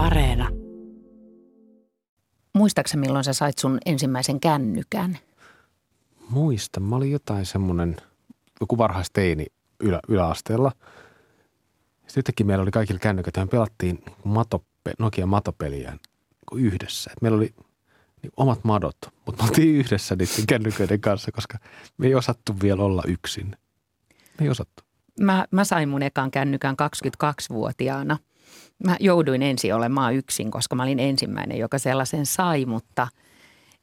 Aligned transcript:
Areena. 0.00 0.48
Muistaaksä 2.54 2.96
milloin 2.96 3.24
sä 3.24 3.32
sait 3.32 3.58
sun 3.58 3.78
ensimmäisen 3.86 4.40
kännykän? 4.40 5.18
Muistan, 6.30 6.82
mä 6.82 6.96
olin 6.96 7.10
jotain 7.10 7.46
semmoinen, 7.46 7.96
joku 8.60 8.78
varhaisteini 8.78 9.46
ylä, 9.80 10.00
yläasteella. 10.08 10.72
Sitten 11.96 12.20
yhtäkkiä 12.20 12.46
meillä 12.46 12.62
oli 12.62 12.70
kaikilla 12.70 12.98
kännykät 12.98 13.36
ja 13.36 13.44
me 13.44 13.48
pelattiin 13.48 14.04
matope, 14.24 14.92
Nokia 14.98 15.26
matopeliä 15.26 15.98
yhdessä. 16.54 17.10
Et 17.12 17.22
meillä 17.22 17.36
oli 17.36 17.54
niin 18.22 18.32
omat 18.36 18.64
madot, 18.64 18.98
mutta 19.26 19.42
me 19.42 19.48
oltiin 19.48 19.76
yhdessä 19.76 20.16
niiden 20.16 20.46
kännyköiden 20.46 21.00
kanssa, 21.00 21.32
koska 21.32 21.58
me 21.98 22.06
ei 22.06 22.14
osattu 22.14 22.52
vielä 22.62 22.82
olla 22.82 23.02
yksin. 23.06 23.56
Me 24.38 24.44
ei 24.44 24.48
osattu. 24.48 24.82
Mä, 25.20 25.46
mä 25.50 25.64
sain 25.64 25.88
mun 25.88 26.02
ekan 26.02 26.30
kännykän 26.30 26.76
22-vuotiaana. 26.82 28.18
Mä 28.84 28.96
jouduin 29.00 29.42
ensin 29.42 29.74
olemaan 29.74 30.14
yksin, 30.14 30.50
koska 30.50 30.76
mä 30.76 30.82
olin 30.82 31.00
ensimmäinen, 31.00 31.58
joka 31.58 31.78
sellaisen 31.78 32.26
sai, 32.26 32.66
mutta 32.66 33.08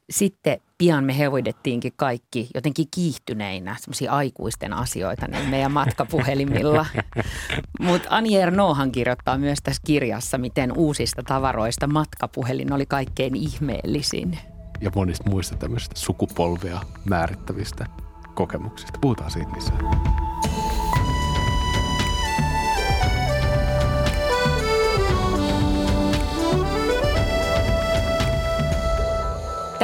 sitten 0.09 0.59
pian 0.77 1.03
me 1.03 1.17
hevoidettiinkin 1.17 1.93
kaikki 1.95 2.49
jotenkin 2.55 2.85
kiihtyneinä 2.95 3.75
semmoisia 3.79 4.11
aikuisten 4.11 4.73
asioita 4.73 5.27
niin 5.27 5.49
meidän 5.49 5.71
matkapuhelimilla. 5.71 6.85
Mutta 7.79 8.07
Ani 8.11 8.37
Ernohan 8.37 8.91
kirjoittaa 8.91 9.37
myös 9.37 9.59
tässä 9.63 9.81
kirjassa, 9.85 10.37
miten 10.37 10.77
uusista 10.77 11.23
tavaroista 11.23 11.87
matkapuhelin 11.87 12.73
oli 12.73 12.85
kaikkein 12.85 13.35
ihmeellisin. 13.35 14.39
Ja 14.81 14.91
monista 14.95 15.29
muista 15.29 15.55
tämmöisistä 15.55 15.99
sukupolvea 15.99 16.81
määrittävistä 17.05 17.85
kokemuksista. 18.33 18.99
Puhutaan 19.01 19.31
siitä 19.31 19.51
lisää. 19.55 20.26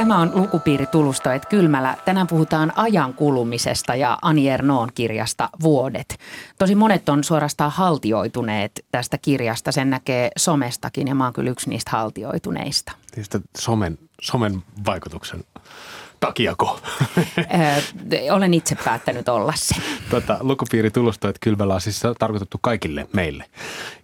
Tämä 0.04 0.20
on 0.20 0.30
lukupiiri 0.34 0.86
Tulusto, 0.86 1.30
että 1.30 1.48
kylmällä. 1.48 1.96
Tänään 2.04 2.26
puhutaan 2.26 2.72
ajan 2.76 3.14
kulumisesta 3.14 3.94
ja 3.94 4.18
Ani 4.22 4.48
Ernoon 4.48 4.88
kirjasta 4.94 5.48
Vuodet. 5.62 6.18
Tosi 6.58 6.74
monet 6.74 7.08
on 7.08 7.24
suorastaan 7.24 7.70
haltioituneet 7.70 8.84
tästä 8.90 9.18
kirjasta. 9.18 9.72
Sen 9.72 9.90
näkee 9.90 10.30
somestakin 10.36 11.08
ja 11.08 11.14
mä 11.14 11.24
oon 11.24 11.32
kyllä 11.32 11.50
yksi 11.50 11.70
niistä 11.70 11.90
haltioituneista. 11.90 12.92
Tietysti 13.10 13.38
somen, 13.58 13.98
somen 14.20 14.62
vaikutuksen 14.86 15.44
takiako? 16.20 16.80
olen 18.32 18.54
itse 18.54 18.76
päättänyt 18.84 19.28
olla 19.28 19.52
se. 19.56 19.74
Tota, 20.10 20.38
lukupiiri 20.40 20.90
Tulusto, 20.90 21.28
että 21.28 21.40
kylmällä 21.42 21.74
on 21.74 21.80
siis 21.80 22.02
tarkoitettu 22.18 22.58
kaikille 22.60 23.06
meille, 23.12 23.44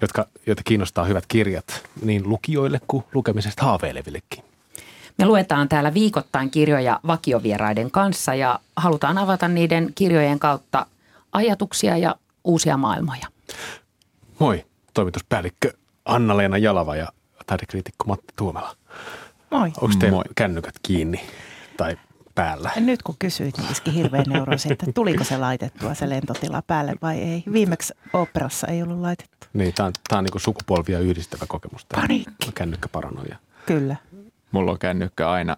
jotka, 0.00 0.26
joita 0.46 0.62
kiinnostaa 0.64 1.04
hyvät 1.04 1.24
kirjat 1.26 1.88
niin 2.02 2.28
lukijoille 2.28 2.80
kuin 2.86 3.04
lukemisesta 3.14 3.64
haaveilevillekin. 3.64 4.49
Me 5.20 5.26
luetaan 5.26 5.68
täällä 5.68 5.94
viikoittain 5.94 6.50
kirjoja 6.50 7.00
vakiovieraiden 7.06 7.90
kanssa 7.90 8.34
ja 8.34 8.60
halutaan 8.76 9.18
avata 9.18 9.48
niiden 9.48 9.92
kirjojen 9.94 10.38
kautta 10.38 10.86
ajatuksia 11.32 11.96
ja 11.96 12.14
uusia 12.44 12.76
maailmoja. 12.76 13.26
Moi, 14.38 14.66
toimituspäällikkö 14.94 15.72
Anna-Leena 16.04 16.58
Jalava 16.58 16.96
ja 16.96 17.08
taidekriitikko 17.46 18.04
Matti 18.06 18.32
Tuomela. 18.36 18.76
Moi. 19.50 19.72
Onko 19.80 19.96
teillä 19.98 20.16
Moi. 20.16 20.24
kännykät 20.36 20.74
kiinni 20.82 21.20
tai 21.76 21.96
päällä? 22.34 22.70
Nyt 22.76 23.02
kun 23.02 23.16
kysyit, 23.18 23.58
niin 23.58 23.72
iski 23.72 23.94
hirveän 23.94 24.24
neurosi, 24.28 24.72
että 24.72 24.86
tuliko 24.94 25.24
se 25.24 25.38
laitettua 25.38 25.94
se 25.94 26.08
lentotila 26.08 26.62
päälle 26.62 26.94
vai 27.02 27.18
ei. 27.18 27.44
Viimeksi 27.52 27.94
operassa 28.12 28.66
ei 28.66 28.82
ollut 28.82 28.98
laitettu. 28.98 29.46
Niin, 29.52 29.74
tämä 29.74 29.86
on, 29.86 29.92
tää 30.08 30.18
on 30.18 30.24
niin 30.24 30.40
sukupolvia 30.40 30.98
yhdistävä 30.98 31.44
kokemus. 31.48 31.84
Panikki. 31.84 32.52
Kännykkäparanoja. 32.54 33.36
Kyllä. 33.66 33.96
Mulla 34.52 34.70
on 34.70 34.78
kännykkä 34.78 35.30
aina 35.30 35.56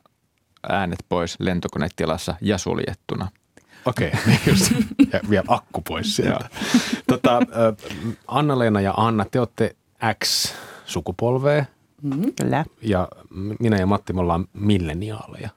äänet 0.69 1.05
pois 1.09 1.37
lentokonetilassa 1.41 2.35
ja 2.41 2.59
suljettuna. 2.59 3.29
Okei, 3.85 4.09
okay, 4.09 4.21
niin 4.99 5.11
ja 5.13 5.21
vielä 5.31 5.45
akku 5.49 5.81
pois 5.89 6.17
sieltä. 6.17 6.49
tota, 7.11 7.41
Anna-Leena 8.27 8.81
ja 8.81 8.95
Anna, 8.97 9.25
te 9.25 9.41
olette 9.41 9.77
X-sukupolvea. 10.25 11.65
Mm, 12.03 12.33
kyllä. 12.41 12.65
Ja 12.83 13.09
minä 13.61 13.77
ja 13.77 13.87
Matti, 13.87 14.13
me 14.13 14.21
ollaan 14.21 14.47
milleniaaleja. 14.53 15.51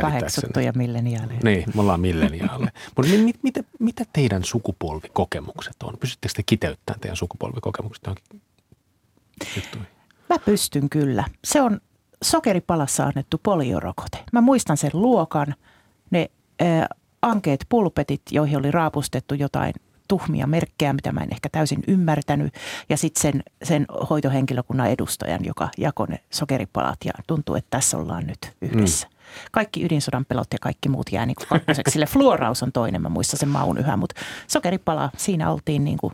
Paheksuttuja 0.00 0.72
milleniaaleja. 0.76 1.40
Niin, 1.44 1.64
me 1.74 1.80
ollaan 1.80 2.00
milleniaaleja. 2.00 2.72
Mutta 2.96 3.12
mit, 3.12 3.24
mit, 3.24 3.42
mitä, 3.42 3.60
mitä 3.78 4.04
teidän 4.12 4.44
sukupolvikokemukset 4.44 5.82
on? 5.82 5.94
Pystyttekö 6.00 6.34
te 6.36 6.42
kiteyttämään 6.42 7.00
teidän 7.00 7.16
sukupolvikokemukset 7.16 8.04
johonkin 8.04 8.40
juttuihin? 9.56 9.88
Mä 10.28 10.38
pystyn 10.38 10.90
kyllä. 10.90 11.24
Se 11.44 11.62
on 11.62 11.80
sokeripalassa 12.22 13.04
annettu 13.04 13.40
poliorokote. 13.42 14.18
Mä 14.32 14.40
muistan 14.40 14.76
sen 14.76 14.90
luokan, 14.94 15.54
ne 16.10 16.30
ää, 16.60 16.86
ankeet 17.22 17.66
pulpetit, 17.68 18.22
joihin 18.30 18.58
oli 18.58 18.70
raapustettu 18.70 19.34
jotain 19.34 19.72
tuhmia 20.08 20.46
merkkejä, 20.46 20.92
mitä 20.92 21.12
mä 21.12 21.20
en 21.20 21.32
ehkä 21.32 21.48
täysin 21.52 21.82
ymmärtänyt. 21.88 22.54
Ja 22.88 22.96
sitten 22.96 23.22
sen, 23.22 23.42
sen 23.62 23.86
hoitohenkilökunnan 24.10 24.90
edustajan, 24.90 25.44
joka 25.44 25.68
jakoi 25.78 26.06
ne 26.08 26.20
sokeripalat 26.30 26.98
ja 27.04 27.12
tuntuu, 27.26 27.54
että 27.54 27.70
tässä 27.70 27.98
ollaan 27.98 28.26
nyt 28.26 28.38
yhdessä. 28.60 29.06
Mm. 29.06 29.14
Kaikki 29.52 29.84
ydinsodan 29.84 30.24
pelot 30.24 30.48
ja 30.52 30.58
kaikki 30.60 30.88
muut 30.88 31.12
jää 31.12 31.26
niin 31.26 31.34
kuin 31.34 31.48
kakkoseksi. 31.48 31.92
Sille 31.92 32.06
fluoraus 32.06 32.62
on 32.62 32.72
toinen, 32.72 33.02
mä 33.02 33.08
muistan 33.08 33.38
sen 33.38 33.48
maun 33.48 33.78
yhä, 33.78 33.96
mutta 33.96 34.20
sokeripala, 34.46 35.10
siinä 35.16 35.50
oltiin 35.50 35.84
niin 35.84 35.98
kuin 35.98 36.12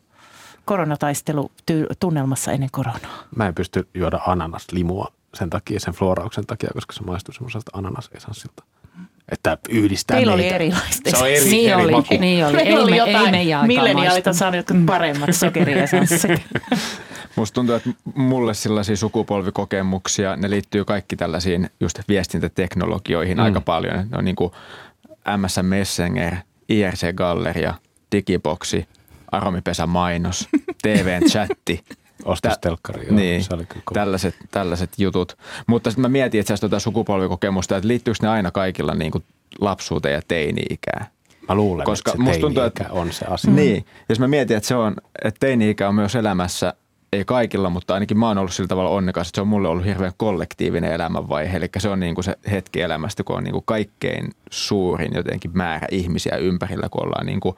koronataistelu 0.64 1.52
tunnelmassa 2.00 2.52
ennen 2.52 2.68
koronaa. 2.72 3.22
Mä 3.36 3.46
en 3.46 3.54
pysty 3.54 3.88
juoda 3.94 4.20
ananaslimua 4.26 5.12
sen 5.36 5.50
takia, 5.50 5.80
sen 5.80 5.94
fluorauksen 5.94 6.46
takia, 6.46 6.70
koska 6.74 6.92
se 6.92 7.02
maistuu 7.02 7.34
semmoiselta 7.34 7.70
ananasesanssilta. 7.74 8.64
Että 9.32 9.58
yhdistää 9.68 10.16
Teillä 10.16 10.36
meitä. 10.36 10.46
oli 10.46 10.54
erilaista. 10.54 11.10
Se 11.10 11.16
on 11.16 11.30
eri, 11.30 11.44
niin 11.44 11.72
eri 11.72 11.82
oli, 11.84 11.92
maku. 11.92 12.16
Niin 12.18 12.46
oli. 12.46 12.56
Meillä 12.56 12.70
ei, 12.70 12.78
oli 12.78 12.90
me, 12.90 12.96
jotain 12.96 13.34
ei 13.34 13.54
aikaan 13.54 13.66
milleniaalit 13.66 14.26
on 14.26 14.34
saanut 14.34 14.56
jotkut 14.56 14.86
paremmat 14.86 15.34
sokeriesanssit. 15.34 16.30
Musta 17.36 17.54
tuntuu, 17.54 17.74
että 17.74 17.90
mulle 18.14 18.54
sellaisia 18.54 18.96
sukupolvikokemuksia, 18.96 20.36
ne 20.36 20.50
liittyy 20.50 20.84
kaikki 20.84 21.16
tällaisiin 21.16 21.70
just 21.80 21.98
viestintäteknologioihin 22.08 23.36
mm. 23.36 23.44
aika 23.44 23.60
paljon. 23.60 23.96
Ne 23.96 24.18
on 24.18 24.24
niin 24.24 24.36
kuin 24.36 24.52
MSN 25.36 25.64
Messenger, 25.64 26.34
IRC-galleria, 26.68 27.74
digiboksi, 28.12 28.88
aromipesä 29.32 29.86
mainos, 29.86 30.48
TVn 30.82 31.22
chatti. 31.30 31.84
Ostustelkkari, 32.26 33.06
joo, 33.06 33.14
niin, 33.16 33.44
se 33.44 33.54
oli 33.54 33.66
tällaiset, 33.92 34.34
tällaiset 34.50 34.90
jutut. 34.98 35.38
Mutta 35.66 35.90
sitten 35.90 36.02
mä 36.02 36.08
mietin 36.08 36.40
itse 36.40 36.52
asiassa 36.52 36.68
tuota 36.68 36.80
sukupolvikokemusta, 36.80 37.76
että 37.76 37.88
liittyykö 37.88 38.18
ne 38.22 38.28
aina 38.28 38.50
kaikilla 38.50 38.94
niin 38.94 39.12
kuin 39.12 39.24
lapsuuteen 39.60 40.14
ja 40.14 40.22
teini-ikään. 40.28 41.06
Mä 41.48 41.54
luulen, 41.54 41.84
Koska 41.84 42.12
että 42.18 42.32
se 42.32 42.40
tuntuu, 42.40 42.62
että- 42.62 42.86
on 42.90 43.12
se 43.12 43.24
asia. 43.24 43.52
Niin, 43.52 43.86
jos 44.08 44.20
mä 44.20 44.28
mietin, 44.28 44.56
että 44.56 44.66
se 44.66 44.74
on, 44.74 44.96
että 45.24 45.46
teini-ikä 45.46 45.88
on 45.88 45.94
myös 45.94 46.14
elämässä, 46.14 46.74
ei 47.12 47.24
kaikilla, 47.24 47.70
mutta 47.70 47.94
ainakin 47.94 48.18
mä 48.18 48.28
oon 48.28 48.38
ollut 48.38 48.52
sillä 48.52 48.68
tavalla 48.68 48.90
onnekas, 48.90 49.28
että 49.28 49.36
se 49.36 49.40
on 49.40 49.48
mulle 49.48 49.68
ollut 49.68 49.86
hirveän 49.86 50.12
kollektiivinen 50.16 50.92
elämänvaihe. 50.92 51.56
Eli 51.56 51.68
se 51.78 51.88
on 51.88 52.00
niin 52.00 52.14
kuin 52.14 52.24
se 52.24 52.34
hetki 52.50 52.80
elämästä, 52.80 53.24
kun 53.24 53.36
on 53.36 53.44
niin 53.44 53.52
kuin 53.52 53.64
kaikkein 53.66 54.30
suurin 54.50 55.12
jotenkin 55.14 55.50
määrä 55.54 55.86
ihmisiä 55.90 56.36
ympärillä, 56.36 56.88
kun 56.90 57.02
ollaan 57.04 57.26
niin 57.26 57.40
kuin, 57.40 57.56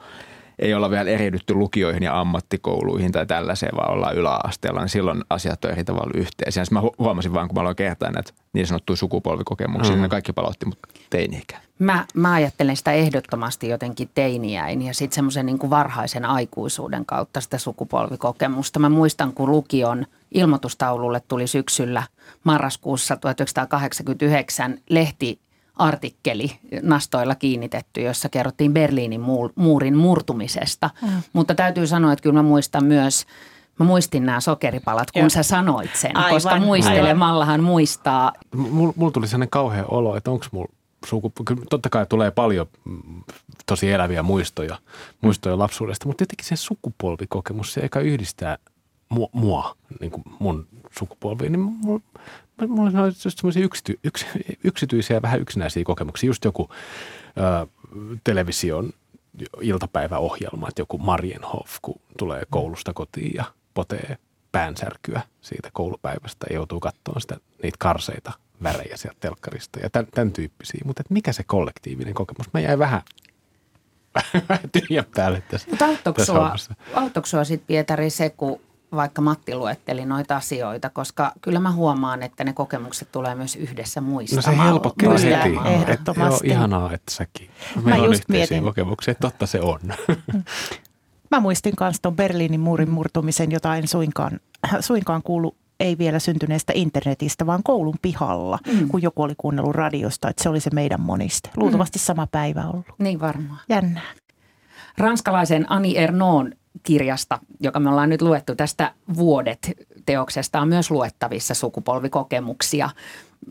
ei 0.59 0.73
olla 0.73 0.89
vielä 0.89 1.09
eriydytty 1.09 1.53
lukioihin 1.53 2.03
ja 2.03 2.19
ammattikouluihin 2.19 3.11
tai 3.11 3.25
tällaiseen, 3.25 3.75
vaan 3.75 3.91
ollaan 3.91 4.15
yläasteella, 4.15 4.79
niin 4.79 4.89
silloin 4.89 5.23
asiat 5.29 5.65
on 5.65 5.71
eri 5.71 5.83
tavalla 5.83 6.11
yhteisiä. 6.15 6.65
Sitten 6.65 6.83
mä 6.83 6.87
hu- 6.87 6.95
huomasin 6.99 7.33
vaan, 7.33 7.47
kun 7.47 7.55
mä 7.55 7.61
aloin 7.61 7.75
kertaa 7.75 8.11
näitä 8.11 8.33
niin 8.53 8.67
sanottuja 8.67 8.97
sukupolvikokemuksia, 8.97 9.91
mm. 9.91 9.95
niin 9.95 10.03
ne 10.03 10.09
kaikki 10.09 10.33
palautti 10.33 10.65
mut 10.65 10.79
teini-ikään. 11.09 11.61
Mä, 11.79 12.05
mä 12.13 12.33
ajattelen 12.33 12.77
sitä 12.77 12.91
ehdottomasti 12.91 13.67
jotenkin 13.67 14.09
teiniäin 14.15 14.81
ja 14.81 14.93
sitten 14.93 15.15
semmoisen 15.15 15.45
niin 15.45 15.59
kuin 15.59 15.69
varhaisen 15.69 16.25
aikuisuuden 16.25 17.05
kautta 17.05 17.41
sitä 17.41 17.57
sukupolvikokemusta. 17.57 18.79
Mä 18.79 18.89
muistan, 18.89 19.33
kun 19.33 19.51
lukion 19.51 20.05
ilmoitustaululle 20.31 21.21
tuli 21.27 21.47
syksyllä 21.47 22.03
marraskuussa 22.43 23.15
1989 23.17 24.77
lehti 24.89 25.39
artikkeli 25.79 26.51
nastoilla 26.81 27.35
kiinnitetty, 27.35 28.01
jossa 28.01 28.29
kerrottiin 28.29 28.73
Berliinin 28.73 29.21
muurin 29.55 29.97
murtumisesta. 29.97 30.89
Mm. 31.01 31.09
Mutta 31.33 31.55
täytyy 31.55 31.87
sanoa, 31.87 32.13
että 32.13 32.23
kyllä 32.23 32.33
mä 32.33 32.43
muistan 32.43 32.85
myös, 32.85 33.25
mä 33.79 33.85
muistin 33.85 34.25
nämä 34.25 34.39
sokeripalat, 34.39 35.11
kun 35.11 35.21
Joo. 35.21 35.29
sä 35.29 35.43
sanoit 35.43 35.95
sen, 35.95 36.17
Aivan, 36.17 36.31
koska 36.31 36.59
muistelemallahan 36.59 37.63
muistaa 37.63 38.33
Mulla 38.55 38.93
mul 38.95 39.09
tuli 39.09 39.27
sellainen 39.27 39.49
kauhea 39.49 39.85
olo, 39.85 40.15
että 40.15 40.31
onko 40.31 40.45
mulla 40.51 40.71
suku... 41.05 41.31
Kyllä 41.45 41.61
totta 41.69 41.89
kai 41.89 42.05
tulee 42.05 42.31
paljon 42.31 42.67
mm, 42.85 43.23
tosi 43.65 43.91
eläviä 43.91 44.23
muistoja, 44.23 44.77
muistoja 45.21 45.59
lapsuudesta, 45.59 46.07
mutta 46.07 46.21
jotenkin 46.21 46.45
se 46.45 46.55
sukupolvikokemus, 46.55 47.73
se 47.73 47.81
eikä 47.81 47.99
yhdistää 47.99 48.57
mua, 49.09 49.29
mua 49.31 49.75
niin 49.99 50.11
kuin 50.11 50.23
mun 50.39 50.67
sukupolviin, 50.99 51.51
niin 51.51 51.61
mulla, 51.61 52.01
mulla 52.67 53.01
on 53.01 53.13
just 53.25 53.39
semmoisia 53.39 53.65
yksity, 53.65 53.99
yks, 54.03 54.25
yksityisiä 54.63 55.17
ja 55.17 55.21
vähän 55.21 55.41
yksinäisiä 55.41 55.83
kokemuksia. 55.83 56.27
Just 56.27 56.45
joku 56.45 56.69
ö, 57.37 57.67
television 58.23 58.93
iltapäiväohjelma, 59.61 60.67
että 60.67 60.81
joku 60.81 60.97
Marienhof, 60.97 61.77
kun 61.81 62.01
tulee 62.17 62.43
koulusta 62.49 62.93
kotiin 62.93 63.31
ja 63.35 63.43
potee 63.73 64.17
päänsärkyä 64.51 65.21
siitä 65.41 65.69
koulupäivästä 65.73 66.45
ja 66.49 66.55
joutuu 66.55 66.79
katsomaan 66.79 67.21
sitä, 67.21 67.37
niitä 67.63 67.77
karseita 67.79 68.31
värejä 68.63 68.97
sieltä 68.97 69.17
telkkarista 69.19 69.79
ja 69.79 69.89
tämän, 69.89 70.07
tämän 70.13 70.31
tyyppisiä. 70.31 70.81
Mutta 70.85 71.03
mikä 71.09 71.31
se 71.31 71.43
kollektiivinen 71.43 72.13
kokemus? 72.13 72.53
Mä 72.53 72.59
jäin 72.59 72.79
vähän, 72.79 73.01
tyhjän 74.71 75.05
päälle 75.15 75.43
tässä, 75.51 75.69
Mutta 75.69 75.85
auttoiko 75.85 76.25
sua, 76.25 76.55
sua 77.25 77.43
sit 77.43 77.67
Pietari 77.67 78.09
se, 78.09 78.29
kun 78.29 78.61
vaikka 78.95 79.21
Matti 79.21 79.55
luetteli 79.55 80.05
noita 80.05 80.35
asioita, 80.37 80.89
koska 80.89 81.31
kyllä 81.41 81.59
mä 81.59 81.71
huomaan, 81.71 82.23
että 82.23 82.43
ne 82.43 82.53
kokemukset 82.53 83.11
tulee 83.11 83.35
myös 83.35 83.55
yhdessä 83.55 84.01
No 84.01 84.07
muistamaan. 84.07 84.43
se 84.57 84.63
helpottaa 84.63 85.13
Kyllä, 85.17 85.37
heti. 85.43 85.57
ehdottomasti. 85.65 86.47
joo, 86.47 86.55
ihanaa, 86.57 86.93
että 86.93 87.11
säkin. 87.13 87.49
Meillä 87.83 88.03
on 88.03 88.09
just 88.09 88.19
yhteisiä 88.29 88.57
mietin- 88.57 88.63
kokemuksia. 88.63 89.15
Totta 89.15 89.45
se 89.45 89.61
on. 89.61 89.79
Mä 91.31 91.39
muistin 91.39 91.73
myös 91.79 91.97
tuon 92.01 92.15
Berliinin 92.15 92.59
muurin 92.59 92.89
murtumisen, 92.89 93.51
jota 93.51 93.75
en 93.75 93.87
suinkaan, 93.87 94.39
suinkaan 94.79 95.23
kuulu 95.23 95.55
ei 95.79 95.97
vielä 95.97 96.19
syntyneestä 96.19 96.73
internetistä, 96.75 97.45
vaan 97.45 97.63
koulun 97.63 97.95
pihalla, 98.01 98.59
mm. 98.73 98.87
kun 98.87 99.01
joku 99.01 99.21
oli 99.23 99.33
kuunnellut 99.37 99.75
radiosta, 99.75 100.29
että 100.29 100.43
se 100.43 100.49
oli 100.49 100.59
se 100.59 100.69
meidän 100.73 101.01
moniste. 101.01 101.49
Luultavasti 101.57 101.99
sama 101.99 102.27
päivä 102.27 102.63
ollut. 102.67 102.85
Niin 102.97 103.19
varmaan. 103.19 103.59
Jännää. 103.69 104.11
ranskalaisen 104.97 105.71
Ani 105.71 105.97
Ernon 105.97 106.51
kirjasta, 106.83 107.39
joka 107.59 107.79
me 107.79 107.89
ollaan 107.89 108.09
nyt 108.09 108.21
luettu 108.21 108.55
tästä 108.55 108.93
Vuodet-teoksesta, 109.15 110.61
on 110.61 110.67
myös 110.67 110.91
luettavissa 110.91 111.53
sukupolvikokemuksia. 111.53 112.89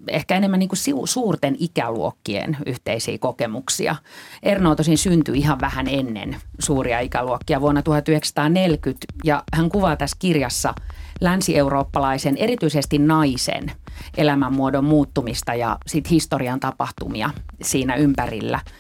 Ehkä 0.09 0.37
enemmän 0.37 0.59
niin 0.59 0.69
kuin 0.69 1.09
suurten 1.09 1.57
ikäluokkien 1.59 2.57
yhteisiä 2.67 3.19
kokemuksia. 3.19 3.97
Erno 4.43 4.77
tosin 4.77 4.99
syntyi 4.99 5.39
ihan 5.39 5.61
vähän 5.61 5.87
ennen 5.89 6.37
suuria 6.59 7.01
ikäluokkia 7.01 7.61
vuonna 7.61 7.83
1940 7.83 9.07
ja 9.25 9.43
hän 9.53 9.69
kuvaa 9.69 9.97
tässä 9.97 10.17
kirjassa 10.19 10.75
länsi-eurooppalaisen, 11.21 12.37
erityisesti 12.37 12.99
naisen 12.99 13.73
elämänmuodon 14.17 14.85
muuttumista 14.85 15.55
ja 15.55 15.79
sit 15.87 16.11
historian 16.11 16.61
tapahtumia 16.61 17.31
siinä 17.63 17.95
ympärillä– 17.95 18.61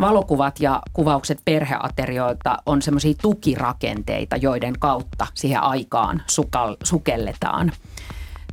valokuvat 0.00 0.60
ja 0.60 0.82
kuvaukset 0.92 1.40
perheaterioilta 1.44 2.58
on 2.66 2.82
semmoisia 2.82 3.14
tukirakenteita, 3.22 4.36
joiden 4.36 4.74
kautta 4.78 5.26
siihen 5.34 5.62
aikaan 5.62 6.22
sukal, 6.26 6.76
sukelletaan. 6.82 7.72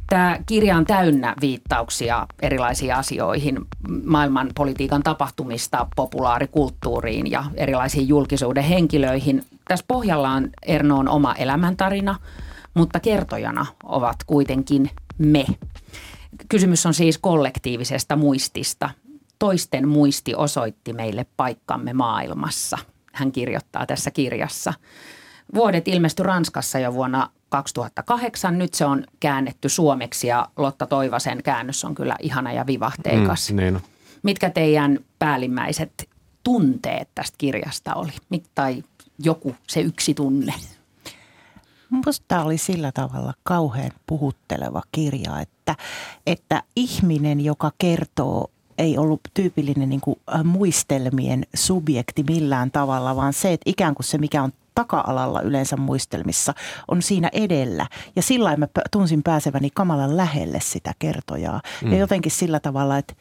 Tämä 0.10 0.40
kirja 0.46 0.78
on 0.78 0.86
täynnä 0.86 1.36
viittauksia 1.42 2.28
erilaisiin 2.42 2.96
asioihin, 2.96 3.60
maailman 4.06 4.52
politiikan 4.56 5.04
tapahtumista 5.04 5.88
populaarikulttuuriin 5.96 7.32
ja 7.32 7.44
erilaisiin 7.56 8.08
julkisuuden 8.08 8.64
henkilöihin. 8.64 9.46
Tässä 9.68 9.86
pohjalla 9.88 10.30
on 10.30 10.50
Ernoon 10.62 11.10
oma 11.10 11.34
elämäntarina, 11.34 12.16
mutta 12.74 13.00
kertojana 13.00 13.66
ovat 13.84 14.16
kuitenkin 14.28 14.90
me. 15.18 15.46
Kysymys 16.50 16.86
on 16.86 16.94
siis 16.94 17.18
kollektiivisesta 17.18 18.16
muistista. 18.16 18.90
Toisten 19.44 19.88
muisti 19.88 20.36
osoitti 20.36 20.94
meille 20.94 21.26
paikkamme 21.38 21.94
maailmassa, 21.94 22.78
hän 23.14 23.32
kirjoittaa 23.32 23.86
tässä 23.86 24.12
kirjassa. 24.12 24.74
Vuodet 25.56 25.88
ilmestyi 25.88 26.24
Ranskassa 26.26 26.80
jo 26.80 26.94
vuonna 26.94 27.30
2008. 27.50 28.58
Nyt 28.58 28.74
se 28.74 28.86
on 28.86 29.04
käännetty 29.20 29.70
suomeksi 29.70 30.28
ja 30.28 30.48
Lotta 30.58 30.86
Toivasen 30.86 31.44
käännös 31.44 31.86
on 31.86 31.96
kyllä 31.96 32.16
ihana 32.22 32.54
ja 32.54 32.68
vivahteikas. 32.68 33.52
Mm, 33.52 33.58
niin. 33.58 33.82
Mitkä 34.24 34.50
teidän 34.50 35.00
päällimmäiset 35.20 36.10
tunteet 36.44 37.10
tästä 37.16 37.36
kirjasta 37.38 37.94
oli? 37.94 38.12
Mit- 38.30 38.50
Tai 38.56 38.84
joku 39.20 39.56
se 39.68 39.82
yksi 39.82 40.14
tunne? 40.14 40.54
Minusta 41.90 42.26
tämä 42.28 42.44
oli 42.44 42.58
sillä 42.58 42.92
tavalla 42.92 43.34
kauhean 43.44 43.92
puhutteleva 44.08 44.82
kirja, 44.92 45.40
että, 45.40 45.76
että 46.28 46.64
ihminen, 46.76 47.42
joka 47.42 47.72
kertoo, 47.78 48.53
ei 48.78 48.98
ollut 48.98 49.22
tyypillinen 49.34 49.90
niin 49.90 50.02
kuin 50.02 50.20
äh, 50.36 50.44
muistelmien 50.44 51.46
subjekti 51.54 52.24
millään 52.24 52.72
tavalla, 52.72 53.16
vaan 53.16 53.34
se, 53.34 53.54
että 53.54 53.70
ikään 53.70 53.96
kuin 53.96 54.06
se, 54.06 54.18
mikä 54.18 54.44
on 54.44 54.52
taka-alalla 54.76 55.42
yleensä 55.42 55.78
muistelmissa, 55.78 56.54
on 56.88 57.02
siinä 57.02 57.30
edellä. 57.34 57.88
Ja 58.16 58.22
sillä 58.22 58.58
mä 58.58 58.68
tunsin 58.92 59.24
pääseväni 59.24 59.70
kamalan 59.74 60.18
lähelle 60.18 60.60
sitä 60.62 60.94
kertojaa. 61.00 61.62
Mm. 61.84 61.92
Ja 61.92 61.98
jotenkin 61.98 62.32
sillä 62.32 62.60
tavalla, 62.60 62.98
että 62.98 63.14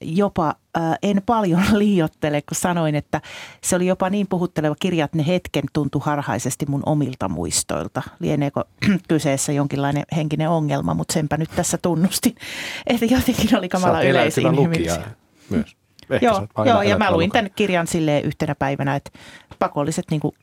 jopa 0.00 0.54
äh, 0.76 0.82
en 1.02 1.22
paljon 1.26 1.62
liiottele, 1.78 2.42
kun 2.42 2.56
sanoin, 2.56 2.94
että 2.94 3.20
se 3.62 3.76
oli 3.76 3.86
jopa 3.86 4.10
niin 4.10 4.26
puhutteleva 4.26 4.74
kirja, 4.80 5.04
että 5.04 5.16
ne 5.16 5.26
hetken 5.26 5.64
tuntui 5.72 6.02
harhaisesti 6.04 6.66
mun 6.68 6.82
omilta 6.86 7.28
muistoilta. 7.28 8.02
Lieneekö 8.20 8.64
kyseessä 9.08 9.52
jonkinlainen 9.52 10.04
henkinen 10.16 10.50
ongelma, 10.50 10.94
mutta 10.94 11.12
senpä 11.12 11.36
nyt 11.36 11.50
tässä 11.56 11.78
tunnustin, 11.78 12.34
että 12.86 13.04
jotenkin 13.04 13.58
oli 13.58 13.68
kamala 13.68 14.02
yleisinhimillisiä. 14.02 15.02
myös. 15.50 15.76
Ehkä 16.10 16.26
Joo, 16.26 16.46
joo 16.64 16.82
ja 16.82 16.98
mä 16.98 17.12
luin 17.12 17.30
tämän 17.30 17.50
kirjan 17.56 17.86
silleen 17.86 18.24
yhtenä 18.24 18.54
päivänä, 18.54 18.96
että 18.96 19.10
pakolliset 19.58 20.04
niin 20.10 20.20
kuin 20.20 20.34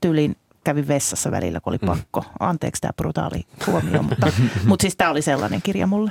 tyylin 0.00 0.36
kävin 0.64 0.88
vessassa 0.88 1.30
välillä, 1.30 1.60
kun 1.60 1.70
oli 1.70 1.78
Mm. 1.82 1.86
pakko. 1.86 2.24
Anteeksi 2.40 2.80
tämä 2.82 2.92
brutaali 2.96 3.46
huomio, 3.66 4.02
mutta, 4.02 4.32
mutta 4.64 4.82
siis 4.82 4.96
tämä 4.96 5.10
oli 5.10 5.22
sellainen 5.22 5.62
kirja 5.62 5.86
mulle. 5.86 6.10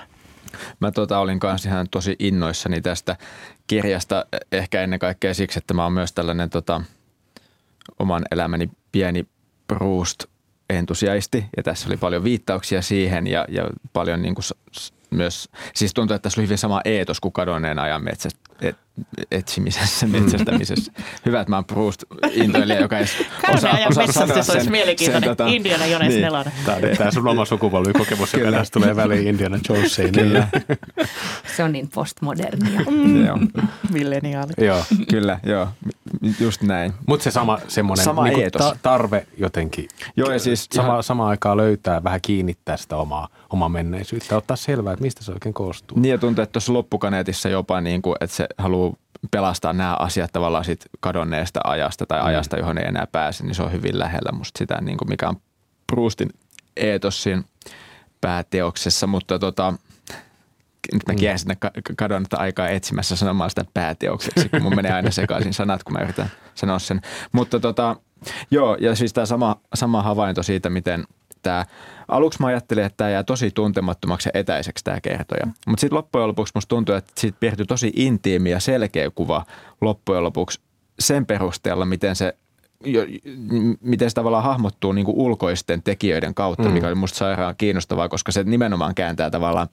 Mä 0.80 0.92
tota, 0.92 1.20
olin 1.20 1.40
kanssa 1.40 1.70
ihan 1.70 1.88
tosi 1.92 2.16
innoissani 2.20 2.82
tästä 2.82 3.16
kirjasta, 3.68 4.26
ehkä 4.52 4.82
ennen 4.82 5.00
kaikkea 5.00 5.34
siksi, 5.34 5.60
että 5.60 5.74
mä 5.74 5.84
oon 5.84 5.94
myös 5.94 6.14
tällainen 6.14 6.50
tota, 6.50 6.82
oman 8.00 8.24
elämäni 8.32 8.70
pieni 8.92 9.26
Proust-entusiasti. 9.68 11.46
Ja 11.58 11.64
tässä 11.64 11.90
oli 11.90 11.98
paljon 11.98 12.24
viittauksia 12.24 12.82
siihen 12.82 13.28
ja, 13.28 13.46
ja 13.50 13.70
paljon 13.94 14.22
niin 14.22 14.36
kuin 14.36 14.46
myös, 15.10 15.50
siis 15.76 15.94
tuntuu, 15.94 16.16
että 16.16 16.24
tässä 16.24 16.42
oli 16.42 16.48
hyvin 16.48 16.58
sama 16.58 16.82
eetos 16.86 17.20
kuin 17.20 17.32
kadonneen 17.32 17.80
ajan 17.80 18.04
metsästä, 18.04 18.40
et, 18.62 18.76
etsimisessä, 19.32 20.08
metsästämisessä. 20.08 20.92
Hyvä, 21.26 21.42
että 21.42 21.50
mä 21.50 21.56
oon 21.58 21.66
Proust-intoilija, 21.66 22.82
joka 22.82 22.98
ei 23.00 23.06
Kadonneen 23.42 23.76
ajan 23.76 23.92
metsästys 23.98 24.50
olisi 24.50 24.70
mielenkiintoinen. 24.70 25.30
tota- 25.30 25.54
Indiana 25.54 25.86
Jones 25.86 26.10
niin. 26.10 26.22
nelonen. 26.22 26.54
Tämä 26.66 26.78
on 26.78 26.98
tämä 26.98 27.12
sun 27.12 27.28
oma 27.28 27.46
sukupolvikokemus, 27.46 28.34
joka 28.34 28.52
tästä 28.52 28.80
tulee 28.80 28.96
väliin 28.96 29.28
Indiana 29.28 29.60
Jonesiin. 29.70 30.12
Kyllä, 30.20 30.48
Se 31.58 31.64
on 31.64 31.72
niin 31.72 31.90
postmodernia. 31.94 32.82
joo, 33.28 33.38
Milleniaali. 33.92 34.54
Joo. 34.58 34.84
kyllä, 35.10 35.40
joo, 35.44 35.68
just 36.40 36.62
näin. 36.62 36.94
Mutta 37.08 37.24
se 37.24 37.32
sama 37.32 37.60
semmoinen 37.68 38.06
Sama 38.06 38.24
niinku 38.24 38.42
eetos. 38.42 38.62
ta- 38.62 38.76
tarve 38.82 39.28
jotenkin 39.38 39.88
Joo, 40.18 40.32
ja 40.32 40.40
siis 40.40 40.68
sama, 40.74 40.88
ihan- 40.88 41.04
sama 41.04 41.28
aikaa 41.28 41.58
löytää, 41.58 42.04
vähän 42.04 42.20
kiinnittää 42.22 42.78
sitä 42.78 42.98
omaa, 42.98 43.28
omaa 43.50 43.70
menneisyyttä, 43.70 44.38
ottaa 44.38 44.58
selvää, 44.58 44.94
että 44.94 45.04
mistä 45.04 45.24
se 45.24 45.32
oikein 45.32 45.54
koostuu. 45.54 46.00
Niin 46.00 46.12
ja 46.12 46.18
tuntuu, 46.18 46.44
että 46.44 46.54
tuossa 46.54 46.74
loppukaneetissa 46.74 47.50
jopa 47.50 47.82
niin 47.82 48.02
kuin, 48.02 48.16
että 48.22 48.36
se 48.36 48.48
haluaa 48.58 48.94
pelastaa 49.32 49.74
nämä 49.74 49.96
asiat 50.00 50.32
tavallaan 50.34 50.66
sit 50.66 50.86
kadonneesta 51.00 51.60
ajasta 51.64 52.06
tai 52.06 52.20
ajasta, 52.22 52.58
johon 52.58 52.78
ei 52.78 52.86
enää 52.88 53.08
pääse, 53.12 53.44
niin 53.44 53.56
se 53.56 53.64
on 53.64 53.72
hyvin 53.72 54.00
lähellä 54.00 54.32
musta 54.32 54.58
sitä, 54.58 54.82
niin 54.82 54.98
kuin 54.98 55.10
mikä 55.10 55.30
on 55.30 55.36
Proustin 55.88 56.30
eetos 56.78 57.24
siinä 57.24 57.44
pääteoksessa, 58.22 59.08
mutta 59.08 59.40
tota, 59.40 59.74
nyt 60.94 61.08
mä 61.08 61.16
kiersin 61.16 61.40
sitä 61.40 61.56
ka- 61.56 61.94
kadonnutta 61.98 62.38
aikaa 62.38 62.70
etsimässä 62.70 63.16
sanomaan 63.16 63.50
sitä 63.50 63.66
pääteokseksi, 63.74 64.50
kun 64.50 64.62
mun 64.62 64.76
menee 64.76 64.92
aina 64.92 65.12
sekaisin 65.12 65.54
sanat, 65.54 65.84
kun 65.84 65.94
mä 65.94 66.04
yritän 66.04 66.32
sanoa 66.56 66.80
sen. 66.80 67.02
Mutta 67.32 67.60
tota, 67.60 67.96
joo, 68.52 68.78
ja 68.80 68.96
siis 68.96 69.14
tämä 69.14 69.26
sama, 69.26 69.56
sama 69.74 70.02
havainto 70.02 70.44
siitä, 70.44 70.70
miten 70.70 71.04
tämä, 71.42 71.66
aluksi 72.08 72.42
mä 72.42 72.48
ajattelin, 72.48 72.84
että 72.84 72.98
tämä 72.98 73.10
jää 73.10 73.24
tosi 73.24 73.52
tuntemattomaksi 73.52 74.30
ja 74.30 74.40
etäiseksi 74.40 74.84
tämä 74.84 75.02
kertoja. 75.02 75.48
Mutta 75.68 75.82
sitten 75.82 75.98
loppujen 75.98 76.28
lopuksi 76.28 76.52
musta 76.56 76.70
tuntuu, 76.70 76.96
että 76.96 77.12
siitä 77.18 77.38
piirtyi 77.40 77.66
tosi 77.66 77.92
intiimi 77.96 78.52
ja 78.52 78.60
selkeä 78.60 79.10
kuva 79.16 79.46
loppujen 79.82 80.24
lopuksi 80.24 80.60
sen 81.00 81.26
perusteella, 81.26 81.86
miten 81.86 82.16
se 82.16 82.36
jo, 82.84 83.02
miten 83.82 84.10
se 84.10 84.14
tavallaan 84.14 84.44
hahmottuu 84.44 84.92
niin 84.92 85.06
ulkoisten 85.08 85.84
tekijöiden 85.84 86.34
kautta, 86.34 86.64
mm. 86.64 86.74
mikä 86.74 86.88
oli 86.88 86.96
musta 86.96 87.18
sairaan 87.18 87.56
kiinnostavaa, 87.58 88.10
koska 88.10 88.32
se 88.32 88.44
nimenomaan 88.44 88.96
kääntää 88.96 89.30
tavallaan 89.30 89.68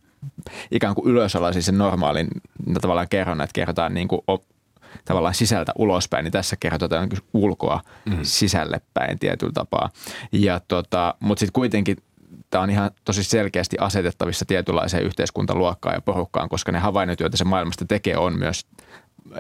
ikään 0.71 0.95
kuin 0.95 1.11
ylösalaisin 1.11 1.63
sen 1.63 1.79
normaalin 1.79 2.29
tavallaan 2.81 3.09
kerronnan, 3.09 3.45
että 3.45 3.55
kerrotaan 3.55 3.95
niin 3.95 4.09
kuin 4.09 4.21
o, 4.31 4.39
tavallaan 5.05 5.35
sisältä 5.35 5.73
ulospäin, 5.79 6.25
niin 6.25 6.33
tässä 6.33 6.57
kerrotaan 6.61 7.09
niin 7.09 7.23
ulkoa 7.35 7.81
mm. 8.05 8.19
sisälle 8.23 8.81
päin 8.95 9.19
tietyllä 9.19 9.53
tapaa. 9.53 9.91
Ja 10.33 10.61
tota, 10.69 11.15
mutta 11.21 11.41
sitten 11.41 11.53
kuitenkin 11.53 11.97
tämä 12.51 12.63
on 12.63 12.71
ihan 12.71 12.91
tosi 13.05 13.25
selkeästi 13.25 13.77
asetettavissa 13.81 14.45
tietynlaiseen 14.45 15.05
yhteiskuntaluokkaan 15.05 15.95
ja 15.95 16.01
porukkaan, 16.01 16.49
koska 16.49 16.73
ne 16.73 16.79
havainnot, 16.79 17.21
joita 17.21 17.37
se 17.37 17.45
maailmasta 17.45 17.85
tekee, 17.85 18.17
on 18.17 18.39
myös 18.39 18.67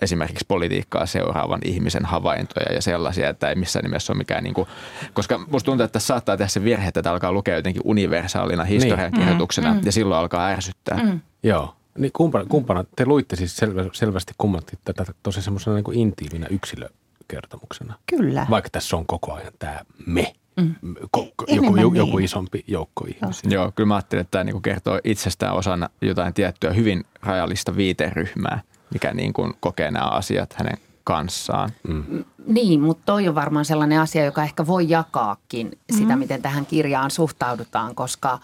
esimerkiksi 0.02 0.44
politiikkaa 0.48 1.06
seuraavan 1.06 1.60
ihmisen 1.64 2.04
havaintoja 2.04 2.72
ja 2.72 2.82
sellaisia, 2.82 3.28
että 3.28 3.48
ei 3.48 3.54
missään 3.54 3.82
nimessä 3.82 4.12
ole 4.12 4.18
mikään, 4.18 4.44
niin 4.44 4.54
kuin, 4.54 4.68
koska 5.12 5.38
musta 5.38 5.66
tuntuu, 5.66 5.84
että 5.84 5.92
tässä 5.92 6.06
saattaa 6.06 6.36
tehdä 6.36 6.48
se 6.48 6.64
virhe, 6.64 6.88
että 6.88 7.10
alkaa 7.10 7.32
lukea 7.32 7.56
jotenkin 7.56 7.82
universaalina 7.84 8.64
historiankirjoituksena 8.64 9.74
niin. 9.74 9.84
ja 9.84 9.92
silloin 9.92 10.20
alkaa 10.20 10.48
ärsyttää. 10.48 11.02
Mm. 11.02 11.20
Joo. 11.42 11.74
Niin 11.98 12.12
kumpana, 12.12 12.44
kumpana, 12.44 12.84
te 12.96 13.06
luitte 13.06 13.36
siis 13.36 13.56
selvä, 13.56 13.84
selvästi 13.92 14.32
kummatti 14.38 14.78
tätä 14.84 15.04
tosi 15.22 15.42
semmoisena 15.42 15.76
niin 15.76 15.84
kuin 15.84 15.98
intiiminä 15.98 16.46
yksilökertomuksena. 16.50 17.94
Kyllä. 18.06 18.46
Vaikka 18.50 18.70
tässä 18.70 18.96
on 18.96 19.06
koko 19.06 19.32
ajan 19.32 19.52
tämä 19.58 19.80
me 20.06 20.34
mm. 20.56 20.74
ko- 21.16 21.54
joku, 21.54 21.74
niin. 21.74 21.94
joku 21.94 22.18
isompi 22.18 22.64
joukko 22.66 23.06
ihmisiä. 23.06 23.50
Joo, 23.50 23.72
kyllä 23.72 23.86
mä 23.86 23.94
ajattelin, 23.94 24.20
että 24.20 24.30
tämä 24.30 24.44
niin 24.44 24.62
kertoo 24.62 25.00
itsestään 25.04 25.54
osana 25.54 25.90
jotain 26.00 26.34
tiettyä 26.34 26.72
hyvin 26.72 27.04
rajallista 27.22 27.76
viiteryhmää, 27.76 28.60
mikä 28.92 29.14
niin 29.14 29.32
kuin 29.32 29.54
kokee 29.60 29.90
nämä 29.90 30.06
asiat 30.06 30.52
hänen 30.52 30.78
kanssaan. 31.04 31.70
Mm. 31.88 32.24
Niin, 32.46 32.80
mutta 32.80 33.02
toi 33.06 33.28
on 33.28 33.34
varmaan 33.34 33.64
sellainen 33.64 34.00
asia, 34.00 34.24
joka 34.24 34.42
ehkä 34.42 34.66
voi 34.66 34.88
jakaakin 34.88 35.78
sitä, 35.92 36.12
mm. 36.12 36.18
miten 36.18 36.42
tähän 36.42 36.66
kirjaan 36.66 37.10
suhtaudutaan, 37.10 37.94
koska 37.94 38.38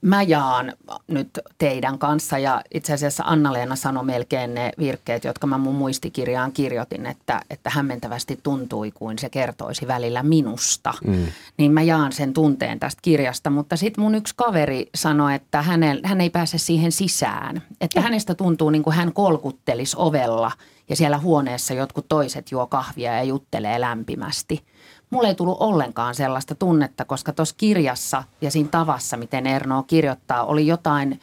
mä 0.00 0.22
jaan 0.22 0.72
nyt 1.08 1.38
teidän 1.58 1.98
kanssa 1.98 2.38
ja 2.38 2.62
itse 2.74 2.92
asiassa 2.92 3.24
Anna-Leena 3.26 3.76
sanoi 3.76 4.04
melkein 4.04 4.54
ne 4.54 4.72
virkkeet, 4.78 5.24
jotka 5.24 5.46
mä 5.46 5.58
mun 5.58 5.74
muistikirjaan 5.74 6.52
kirjoitin, 6.52 7.06
että, 7.06 7.40
että 7.50 7.70
hämmentävästi 7.70 8.40
tuntui 8.42 8.90
kuin 8.90 9.18
se 9.18 9.28
kertoisi 9.28 9.86
välillä 9.86 10.22
minusta. 10.22 10.94
Mm. 11.04 11.26
Niin 11.56 11.72
mä 11.72 11.82
jaan 11.82 12.12
sen 12.12 12.32
tunteen 12.32 12.80
tästä 12.80 13.00
kirjasta, 13.02 13.50
mutta 13.50 13.76
sitten 13.76 14.04
mun 14.04 14.14
yksi 14.14 14.34
kaveri 14.36 14.90
sanoi, 14.94 15.34
että 15.34 15.62
hänel, 15.62 16.00
hän 16.04 16.20
ei 16.20 16.30
pääse 16.30 16.58
siihen 16.58 16.92
sisään. 16.92 17.62
Että 17.80 18.00
hänestä 18.00 18.34
tuntuu 18.34 18.70
niin 18.70 18.82
kuin 18.82 18.96
hän 18.96 19.12
kolkuttelisi 19.12 19.96
ovella 19.98 20.52
ja 20.88 20.96
siellä 20.96 21.18
huoneessa 21.18 21.74
jotkut 21.74 22.08
toiset 22.08 22.50
juo 22.50 22.66
kahvia 22.66 23.14
ja 23.16 23.22
juttelee 23.22 23.80
lämpimästi. 23.80 24.62
Mulle 25.10 25.28
ei 25.28 25.34
tullut 25.34 25.56
ollenkaan 25.60 26.14
sellaista 26.14 26.54
tunnetta, 26.54 27.04
koska 27.04 27.32
tuossa 27.32 27.54
kirjassa 27.58 28.24
ja 28.40 28.50
siinä 28.50 28.68
tavassa, 28.68 29.16
miten 29.16 29.46
Erno 29.46 29.82
kirjoittaa, 29.82 30.44
oli 30.44 30.66
jotain 30.66 31.20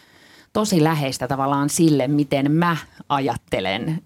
tosi 0.53 0.83
läheistä 0.83 1.27
tavallaan 1.27 1.69
sille, 1.69 2.07
miten 2.07 2.51
mä 2.51 2.77
ajattelen 3.09 4.01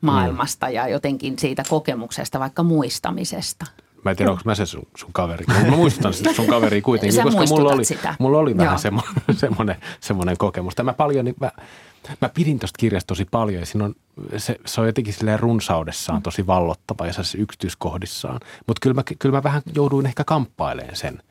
maailmasta 0.00 0.68
ja 0.68 0.88
jotenkin 0.88 1.38
siitä 1.38 1.62
kokemuksesta, 1.68 2.40
vaikka 2.40 2.62
muistamisesta. 2.62 3.66
Mä 4.04 4.10
en 4.10 4.16
tiedä, 4.16 4.30
onko 4.30 4.42
mä 4.44 4.54
se 4.54 4.66
sun, 4.66 4.86
sun 4.96 5.12
kaveri. 5.12 5.44
Mä 5.46 5.76
muistan 5.76 6.14
sitä 6.14 6.32
sun 6.32 6.46
kaveria 6.46 6.82
kuitenkin, 6.82 7.16
Sä 7.16 7.22
koska 7.22 7.46
mulla 7.46 7.72
oli, 7.72 7.84
sitä. 7.84 8.14
mulla 8.18 8.38
oli 8.38 8.56
vähän 8.56 8.78
semmoinen, 8.78 9.14
semmoinen, 9.36 9.76
semmoinen 10.00 10.36
kokemus. 10.38 10.74
Tämä 10.74 10.92
paljon, 10.92 11.24
niin 11.24 11.34
mä, 11.40 11.50
mä 12.20 12.28
pidin 12.28 12.58
tuosta 12.58 12.78
kirjasta 12.78 13.06
tosi 13.06 13.24
paljon 13.24 13.60
ja 13.60 13.66
siinä 13.66 13.84
on, 13.84 13.94
se, 14.36 14.56
se 14.66 14.80
on 14.80 14.86
jotenkin 14.86 15.14
silleen 15.14 15.40
runsaudessaan 15.40 16.22
tosi 16.22 16.46
vallottava 16.46 17.06
ja 17.06 17.12
se 17.12 17.38
yksityiskohdissaan. 17.38 18.40
Mutta 18.66 18.80
kyllä 18.82 18.94
mä, 18.94 19.02
kyllä 19.18 19.36
mä 19.36 19.42
vähän 19.42 19.62
jouduin 19.74 20.06
ehkä 20.06 20.24
kamppailemaan 20.24 20.96
sen, 20.96 21.22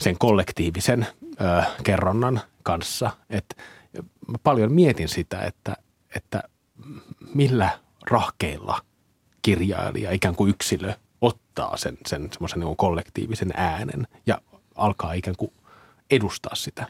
sen 0.00 0.18
kollektiivisen 0.18 1.06
ö, 1.40 1.62
kerronnan 1.84 2.40
kanssa. 2.62 3.10
Et 3.30 3.56
mä 4.28 4.38
paljon 4.42 4.72
mietin 4.72 5.08
sitä, 5.08 5.40
että, 5.40 5.76
että 6.16 6.42
millä 7.34 7.78
rahkeilla 8.10 8.80
kirjailija, 9.42 10.12
ikään 10.12 10.34
kuin 10.34 10.50
yksilö, 10.50 10.94
ottaa 11.20 11.76
sen, 11.76 11.98
sen 12.06 12.28
semmoisen 12.32 12.60
niin 12.60 12.76
kollektiivisen 12.76 13.52
äänen 13.56 14.06
ja 14.26 14.40
alkaa 14.74 15.12
ikään 15.12 15.36
kuin 15.36 15.52
edustaa 16.10 16.54
sitä. 16.54 16.86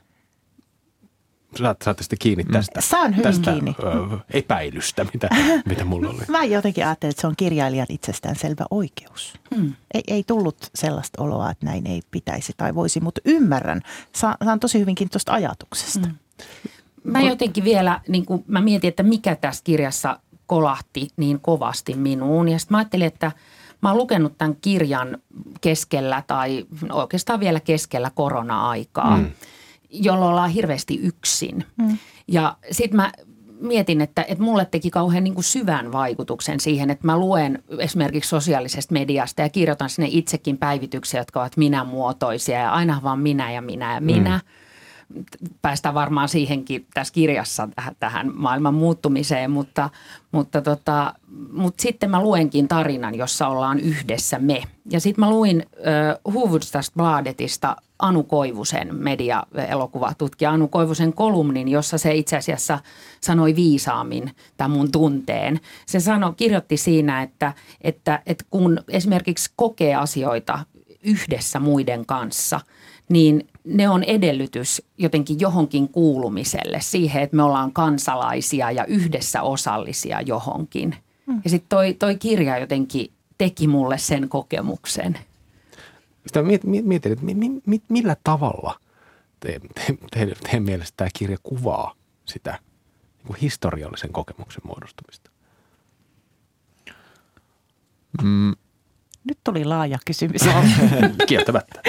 Saat, 1.57 1.83
saatte 1.83 2.03
sitten 2.03 2.19
kiinni 2.19 2.45
tästä, 2.45 2.81
Saan 2.81 3.11
hyvin 3.11 3.23
tästä 3.23 3.53
kiinni. 3.53 3.75
Ö, 3.83 4.19
epäilystä, 4.31 5.07
mitä, 5.13 5.29
mitä 5.67 5.85
mulla 5.85 6.11
oli. 6.11 6.23
Mä 6.29 6.45
jotenkin 6.45 6.87
ajattelin, 6.87 7.11
että 7.11 7.21
se 7.21 7.27
on 7.27 7.37
kirjailijan 7.37 7.87
itsestäänselvä 7.89 8.65
oikeus. 8.71 9.35
Hmm. 9.57 9.73
Ei, 9.95 10.03
ei 10.07 10.25
tullut 10.27 10.57
sellaista 10.75 11.23
oloa, 11.23 11.51
että 11.51 11.67
näin 11.67 11.87
ei 11.87 12.03
pitäisi 12.11 12.53
tai 12.57 12.75
voisi, 12.75 13.01
mutta 13.01 13.21
ymmärrän. 13.25 13.81
Saan, 14.13 14.37
saan 14.45 14.61
tosi 14.61 14.81
hyvinkin 14.81 15.11
tuosta 15.11 15.33
ajatuksesta. 15.33 16.09
Hmm. 16.09 16.17
Mä 17.05 17.21
jotenkin 17.21 17.65
vielä, 17.65 18.01
niin 18.09 18.27
kuin 18.27 18.45
mä 18.47 18.61
mietin, 18.61 18.89
että 18.89 19.03
mikä 19.03 19.37
tässä 19.37 19.65
kirjassa 19.65 20.21
kolahti 20.47 21.09
niin 21.17 21.41
kovasti 21.41 21.95
minuun. 21.95 22.49
Ja 22.49 22.59
sitten 22.59 22.75
mä 22.75 22.79
ajattelin, 22.79 23.07
että 23.07 23.33
mä 23.83 23.89
oon 23.89 23.99
lukenut 23.99 24.39
tämän 24.39 24.57
kirjan 24.61 25.19
keskellä 25.61 26.23
tai 26.27 26.67
oikeastaan 26.93 27.41
vielä 27.41 27.61
keskellä 27.61 28.11
korona-aikaa, 28.15 29.17
mm. 29.17 29.31
Jolloin 29.91 30.31
ollaan 30.31 30.51
hirveästi 30.51 31.01
yksin. 31.03 31.65
Mm. 31.77 31.99
Ja 32.29 32.57
sitten 32.71 32.97
mä 32.97 33.13
mietin, 33.61 34.01
että, 34.01 34.25
että 34.29 34.45
mulle 34.45 34.65
teki 34.65 34.91
kauhean 34.91 35.25
niin 35.25 35.35
kuin 35.35 35.45
syvän 35.45 35.93
vaikutuksen 35.93 36.61
siihen, 36.61 36.91
että 36.91 37.07
mä 37.07 37.19
luen 37.19 37.63
esimerkiksi 37.79 38.29
sosiaalisesta 38.29 38.93
mediasta 38.93 39.43
ja 39.43 39.49
kirjoitan 39.49 39.91
sinne 39.91 40.09
itsekin 40.13 40.59
päivityksiä, 40.59 41.21
jotka 41.21 41.41
ovat 41.41 41.57
minä-muotoisia 41.57 42.59
ja 42.59 42.73
aina 42.73 43.01
vaan 43.03 43.19
minä 43.19 43.53
ja 43.53 43.63
minä 43.63 43.95
ja 43.95 44.01
minä. 44.01 44.37
Mm 44.37 44.64
päästään 45.63 45.95
varmaan 45.95 46.29
siihenkin 46.29 46.87
tässä 46.95 47.15
kirjassa 47.15 47.69
tähän, 48.01 48.31
maailman 48.35 48.75
muuttumiseen, 48.75 49.51
mutta, 49.51 49.91
mutta, 50.33 50.63
tota, 50.63 51.15
mutta 51.53 51.83
sitten 51.83 52.11
mä 52.11 52.23
luenkin 52.23 52.69
tarinan, 52.69 53.15
jossa 53.15 53.49
ollaan 53.49 53.81
yhdessä 53.81 54.39
me. 54.39 54.63
Ja 54.91 55.01
sitten 55.01 55.25
mä 55.25 55.31
luin 55.31 55.67
äh, 55.77 56.35
Hufvudstadsbladetista 56.35 57.77
Anu 57.99 58.23
Koivusen, 58.23 58.95
media-elokuvatutkija 58.95 60.51
Anu 60.51 60.69
Koivusen 60.69 61.13
kolumnin, 61.13 61.69
jossa 61.69 61.99
se 61.99 62.15
itse 62.15 62.37
asiassa 62.37 62.79
sanoi 63.21 63.57
viisaammin 63.57 64.31
tämän 64.57 64.71
mun 64.71 64.93
tunteen. 64.93 65.61
Se 65.87 66.01
sanoi, 66.01 66.35
kirjoitti 66.37 66.77
siinä, 66.77 67.23
että, 67.23 67.53
että, 67.81 68.23
että 68.27 68.45
kun 68.51 68.81
esimerkiksi 68.89 69.53
kokee 69.57 69.95
asioita 69.95 70.59
yhdessä 71.03 71.61
muiden 71.61 72.07
kanssa, 72.07 72.61
niin 73.09 73.49
ne 73.65 73.89
on 73.89 74.03
edellytys 74.03 74.83
jotenkin 74.99 75.41
johonkin 75.41 75.89
kuulumiselle, 75.89 76.81
siihen, 76.81 77.23
että 77.23 77.37
me 77.37 77.43
ollaan 77.43 77.73
kansalaisia 77.73 78.71
ja 78.71 78.85
yhdessä 78.85 79.43
osallisia 79.43 80.21
johonkin. 80.21 80.97
Mm. 81.27 81.41
Ja 81.45 81.51
sitten 81.51 81.69
toi, 81.69 81.95
toi 81.95 82.17
kirja 82.17 82.59
jotenkin 82.59 83.13
teki 83.39 83.67
mulle 83.67 83.99
sen 83.99 84.29
kokemuksen. 84.29 85.19
Sitä 86.27 86.43
mietin, 86.83 87.13
että 87.13 87.25
mi, 87.25 87.35
mi, 87.67 87.83
millä 87.89 88.17
tavalla 88.25 88.79
te, 89.41 89.61
te, 89.75 89.97
te, 90.11 90.35
teidän 90.43 90.63
mielestä 90.63 90.95
tämä 90.97 91.11
kirja 91.19 91.37
kuvaa 91.43 91.95
sitä 92.25 92.59
niin 93.19 93.27
kuin 93.27 93.37
historiallisen 93.41 94.13
kokemuksen 94.13 94.63
muodostumista? 94.65 95.31
Mm. 98.23 98.53
Nyt 99.25 99.39
tuli 99.45 99.65
laaja 99.65 99.99
kysymys. 100.05 100.43
Kieltämättä. 101.29 101.81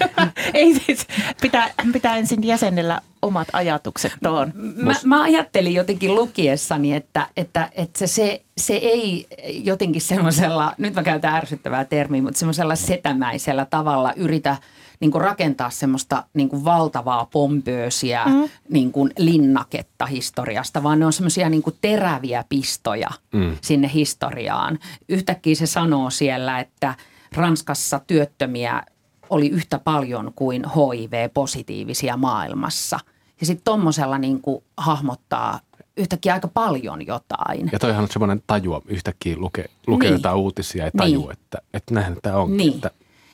Ei 0.54 0.74
siis, 0.74 1.06
pitää, 1.40 1.70
pitää 1.92 2.16
ensin 2.16 2.44
jäsennellä 2.44 3.00
omat 3.22 3.48
ajatukset 3.52 4.12
tuohon. 4.22 4.52
Mä, 4.76 4.94
mä 5.04 5.22
ajattelin 5.22 5.74
jotenkin 5.74 6.14
lukiessani, 6.14 6.94
että, 6.94 7.26
että, 7.36 7.70
että 7.74 7.98
se, 7.98 8.06
se, 8.06 8.42
se 8.58 8.74
ei 8.74 9.26
jotenkin 9.64 10.02
semmoisella, 10.02 10.74
nyt 10.78 10.94
mä 10.94 11.02
käytän 11.02 11.34
ärsyttävää 11.34 11.84
termiä, 11.84 12.22
mutta 12.22 12.38
semmoisella 12.38 12.76
setämäisellä 12.76 13.64
tavalla 13.64 14.12
yritä 14.16 14.56
niin 15.02 15.10
kuin 15.10 15.22
rakentaa 15.22 15.70
semmoista 15.70 16.24
niin 16.34 16.48
kuin 16.48 16.64
valtavaa 16.64 17.26
pompöösiä 17.32 18.24
mm. 18.24 18.48
niin 18.68 18.92
kuin 18.92 19.10
linnaketta 19.18 20.06
historiasta, 20.06 20.82
vaan 20.82 20.98
ne 20.98 21.06
on 21.06 21.12
semmoisia 21.12 21.48
niin 21.48 21.62
kuin 21.62 21.76
teräviä 21.80 22.44
pistoja 22.48 23.10
mm. 23.32 23.56
sinne 23.60 23.90
historiaan. 23.94 24.78
Yhtäkkiä 25.08 25.54
se 25.54 25.66
sanoo 25.66 26.10
siellä, 26.10 26.60
että 26.60 26.94
Ranskassa 27.32 28.00
työttömiä 28.06 28.82
oli 29.30 29.48
yhtä 29.48 29.78
paljon 29.78 30.32
kuin 30.36 30.64
HIV-positiivisia 30.64 32.16
maailmassa. 32.16 33.00
Ja 33.40 33.46
sitten 33.46 33.64
tuommoisella 33.64 34.18
niin 34.18 34.40
hahmottaa 34.76 35.60
yhtäkkiä 35.96 36.34
aika 36.34 36.48
paljon 36.48 37.06
jotain. 37.06 37.68
Ja 37.72 37.78
toihan 37.78 38.02
on 38.02 38.08
semmoinen 38.10 38.42
tajua, 38.46 38.82
yhtäkkiä 38.86 39.36
lukee, 39.36 39.70
lukee 39.86 40.10
niin. 40.10 40.18
jotain 40.18 40.36
uutisia 40.36 40.84
ja 40.84 40.90
tajuu, 40.96 41.22
niin. 41.22 41.32
että, 41.32 41.58
että 41.74 41.94
näinhän 41.94 42.16
tämä 42.22 42.36
on. 42.36 42.56
Niin. 42.56 42.74
Että 42.74 42.90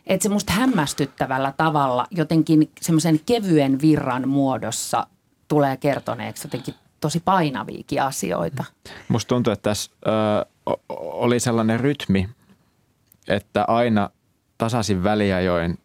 että 0.09 0.23
se 0.23 0.29
musta 0.29 0.53
hämmästyttävällä 0.53 1.53
tavalla 1.57 2.07
jotenkin 2.11 2.71
semmoisen 2.81 3.21
kevyen 3.27 3.81
virran 3.81 4.29
muodossa 4.29 5.07
tulee 5.49 5.77
kertoneeksi 5.77 6.47
jotenkin 6.47 6.75
tosi 7.01 7.21
painaviikin 7.21 8.03
asioita. 8.03 8.65
Musta 9.09 9.29
tuntuu, 9.29 9.53
että 9.53 9.71
tässä 9.71 9.91
ö, 10.07 10.47
oli 10.99 11.41
sellainen 11.41 11.81
rytmi, 11.81 12.29
että 13.29 13.65
aina 13.69 14.11
tasaisin 14.59 15.05
väliajoin 15.05 15.79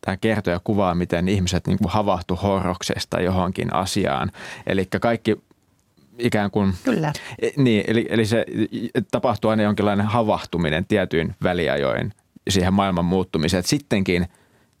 tämä 0.00 0.16
kertoo 0.16 0.52
ja 0.52 0.60
kuvaa, 0.64 0.94
miten 0.94 1.28
ihmiset 1.28 1.66
niin 1.66 1.78
havahtu 1.86 2.36
horroksesta 2.36 3.20
johonkin 3.20 3.74
asiaan. 3.74 4.32
Eli 4.66 4.86
kaikki 5.00 5.42
ikään 6.18 6.50
kuin... 6.50 6.74
Kyllä. 6.84 7.12
Niin, 7.56 7.84
eli, 7.86 8.06
eli 8.10 8.26
se 8.26 8.46
tapahtuu 9.10 9.50
aina 9.50 9.62
jonkinlainen 9.62 10.06
havahtuminen 10.06 10.86
tietyin 10.86 11.34
väliajoin 11.42 12.12
siihen 12.48 12.74
maailman 12.74 13.04
muuttumiseen. 13.04 13.58
Että 13.58 13.70
sittenkin 13.70 14.26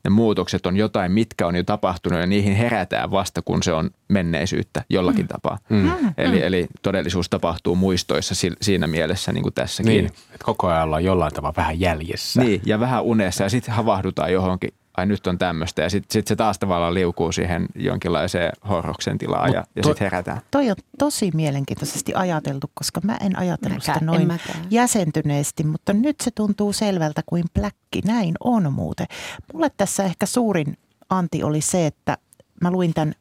ne 0.04 0.10
muutokset 0.10 0.66
on 0.66 0.76
jotain, 0.76 1.12
mitkä 1.12 1.46
on 1.46 1.56
jo 1.56 1.62
tapahtunut 1.62 2.20
ja 2.20 2.26
niihin 2.26 2.56
herätään 2.56 3.10
vasta, 3.10 3.42
kun 3.42 3.62
se 3.62 3.72
on 3.72 3.90
menneisyyttä 4.08 4.84
jollakin 4.90 5.24
mm. 5.24 5.28
tapaa. 5.28 5.58
Mm. 5.68 5.90
Eli, 6.16 6.36
mm. 6.36 6.42
eli 6.42 6.66
todellisuus 6.82 7.30
tapahtuu 7.30 7.76
muistoissa 7.76 8.34
siinä 8.60 8.86
mielessä 8.86 9.32
niin 9.32 9.42
kuin 9.42 9.54
tässäkin. 9.54 9.90
Niin, 9.90 10.06
että 10.06 10.44
koko 10.44 10.68
ajan 10.68 10.84
ollaan 10.84 11.04
jollain 11.04 11.32
tavalla 11.32 11.56
vähän 11.56 11.80
jäljessä. 11.80 12.40
Niin, 12.40 12.62
ja 12.66 12.80
vähän 12.80 13.02
unessa 13.02 13.44
ja 13.44 13.50
sitten 13.50 13.74
havahdutaan 13.74 14.32
johonkin 14.32 14.74
ai 14.96 15.06
nyt 15.06 15.26
on 15.26 15.38
tämmöistä. 15.38 15.82
Ja 15.82 15.90
sitten 15.90 16.12
sit 16.12 16.26
se 16.26 16.36
taas 16.36 16.58
tavallaan 16.58 16.94
liukuu 16.94 17.32
siihen 17.32 17.66
jonkinlaiseen 17.74 18.52
horroksen 18.68 19.18
tilaan 19.18 19.52
ja, 19.52 19.64
ja 19.76 19.82
to- 19.82 19.88
sitten 19.88 20.04
herätään. 20.04 20.40
Toi 20.50 20.70
on 20.70 20.76
tosi 20.98 21.30
mielenkiintoisesti 21.34 22.14
ajateltu, 22.14 22.70
koska 22.74 23.00
mä 23.04 23.16
en 23.20 23.38
ajatellut 23.38 23.78
Mäkään, 23.78 23.98
sitä 23.98 24.06
noin 24.06 24.32
jäsentyneesti, 24.70 25.64
mutta 25.64 25.92
nyt 25.92 26.20
se 26.20 26.30
tuntuu 26.30 26.72
selvältä 26.72 27.22
kuin 27.26 27.44
pläkki. 27.54 28.00
Näin 28.04 28.34
on 28.44 28.72
muuten. 28.72 29.06
Mulle 29.52 29.70
tässä 29.76 30.04
ehkä 30.04 30.26
suurin 30.26 30.78
anti 31.10 31.42
oli 31.42 31.60
se, 31.60 31.86
että 31.86 32.18
mä 32.60 32.70
luin 32.70 32.94
tämän 32.94 33.14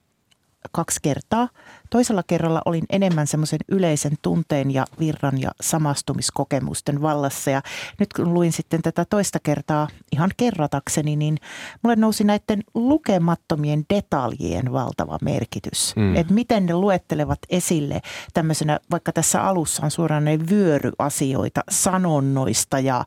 kaksi 0.72 1.00
kertaa. 1.01 1.50
Toisella 1.89 2.24
kerralla 2.27 2.62
olin 2.65 2.86
enemmän 2.89 3.27
semmoisen 3.27 3.60
yleisen 3.68 4.12
tunteen 4.22 4.72
ja 4.72 4.86
virran 5.00 5.41
ja 5.41 5.51
samastumiskokemusten 5.62 7.01
vallassa. 7.01 7.51
Ja 7.51 7.62
nyt 8.00 8.13
kun 8.13 8.34
luin 8.34 8.51
sitten 8.51 8.82
tätä 8.82 9.06
toista 9.06 9.39
kertaa 9.44 9.88
ihan 10.12 10.30
kerratakseni, 10.38 11.15
niin 11.15 11.38
mulle 11.84 11.96
nousi 11.96 12.24
näiden 12.24 12.63
lukemattomien 12.74 13.84
detaljien 13.94 14.72
valtava 14.72 15.18
merkitys. 15.22 15.94
Mm. 15.96 16.15
Että 16.15 16.34
miten 16.34 16.65
ne 16.65 16.74
luettelevat 16.74 17.39
esille 17.50 18.01
tämmöisenä, 18.34 18.80
vaikka 18.91 19.13
tässä 19.13 19.44
alussa 19.44 19.86
on 19.86 19.91
suoraan 19.91 20.25
ne 20.25 20.39
vyöryasioita 20.50 21.62
sanonnoista 21.70 22.80
ja 22.80 23.06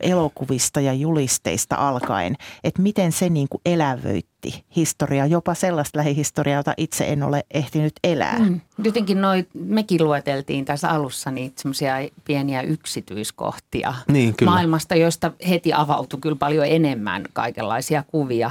elokuvista 0.00 0.80
ja 0.80 0.92
julisteista 0.92 1.76
alkaen, 1.76 2.36
että 2.64 2.82
miten 2.82 3.12
se 3.12 3.28
niin 3.28 3.48
kuin 3.48 3.60
elävöitti 3.66 4.33
historiaa, 4.76 5.26
jopa 5.26 5.54
sellaista 5.54 5.98
lähihistoriaa, 5.98 6.58
jota 6.58 6.74
itse 6.76 7.04
en 7.08 7.22
ole 7.22 7.44
ehtinyt 7.50 7.92
elää. 8.04 8.38
Mm. 8.38 8.44
Mm. 8.44 8.60
Jotenkin 8.84 9.20
noi, 9.20 9.46
mekin 9.54 10.04
lueteltiin 10.04 10.64
tässä 10.64 10.90
alussa 10.90 11.30
niitä 11.30 11.62
semmoisia 11.62 11.94
pieniä 12.24 12.62
yksityiskohtia 12.62 13.94
Niin, 14.08 14.36
kyllä. 14.36 14.52
maailmasta, 14.52 14.94
joista 14.94 15.32
heti 15.48 15.72
avautui 15.72 16.20
kyllä 16.20 16.36
paljon 16.36 16.66
enemmän 16.66 17.24
kaikenlaisia 17.32 18.02
kuvia. 18.06 18.50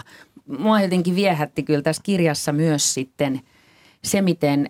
Mua 0.59 0.81
jotenkin 0.81 1.15
viehätti 1.15 1.63
kyllä 1.63 1.81
tässä 1.81 2.01
kirjassa 2.05 2.51
myös 2.53 2.93
sitten 2.93 3.41
se, 4.03 4.21
miten 4.21 4.69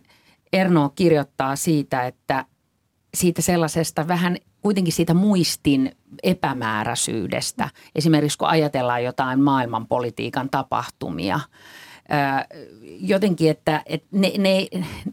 Erno 0.53 0.89
kirjoittaa 0.95 1.55
siitä, 1.55 2.05
että 2.07 2.45
siitä 3.13 3.41
sellaisesta 3.41 4.07
vähän 4.07 4.37
kuitenkin 4.63 4.93
siitä 4.93 5.13
muistin 5.13 5.91
epämääräisyydestä. 6.23 7.69
Esimerkiksi 7.95 8.37
kun 8.37 8.47
ajatellaan 8.47 9.03
jotain 9.03 9.41
maailmanpolitiikan 9.41 10.49
tapahtumia. 10.49 11.39
Jotenkin, 12.99 13.51
että, 13.51 13.81
että 13.85 14.07
ne, 14.11 14.31
ne, 14.37 14.67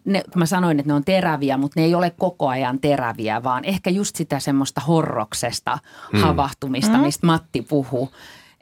ne, 0.04 0.22
mä 0.36 0.46
sanoin, 0.46 0.80
että 0.80 0.90
ne 0.90 0.94
on 0.94 1.04
teräviä, 1.04 1.56
mutta 1.56 1.80
ne 1.80 1.86
ei 1.86 1.94
ole 1.94 2.10
koko 2.18 2.48
ajan 2.48 2.80
teräviä, 2.80 3.42
vaan 3.42 3.64
ehkä 3.64 3.90
just 3.90 4.16
sitä 4.16 4.38
semmoista 4.38 4.80
horroksesta 4.80 5.78
havahtumista, 6.22 6.98
mistä 6.98 7.26
Matti 7.26 7.62
puhuu. 7.62 8.10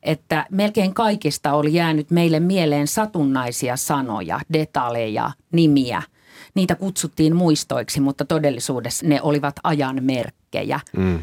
Että 0.03 0.47
melkein 0.51 0.95
kaikista 0.95 1.53
oli 1.53 1.75
jäänyt 1.75 2.11
meille 2.11 2.41
mieleen 2.41 2.87
satunnaisia 2.87 3.77
sanoja, 3.77 4.41
detaleja, 4.53 5.31
nimiä– 5.53 6.03
niitä 6.59 6.75
kutsuttiin 6.75 7.37
muistoiksi, 7.37 8.01
mutta 8.01 8.25
todellisuudessa 8.25 9.07
ne 9.07 9.23
olivat 9.23 9.55
ajan 9.65 9.99
merkkejä. 10.05 10.81
Mm. 10.97 11.23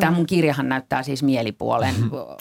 Tämä 0.00 0.12
mun 0.12 0.26
kirjahan 0.26 0.68
näyttää 0.68 1.02
siis 1.02 1.22
mielipuolen 1.22 1.94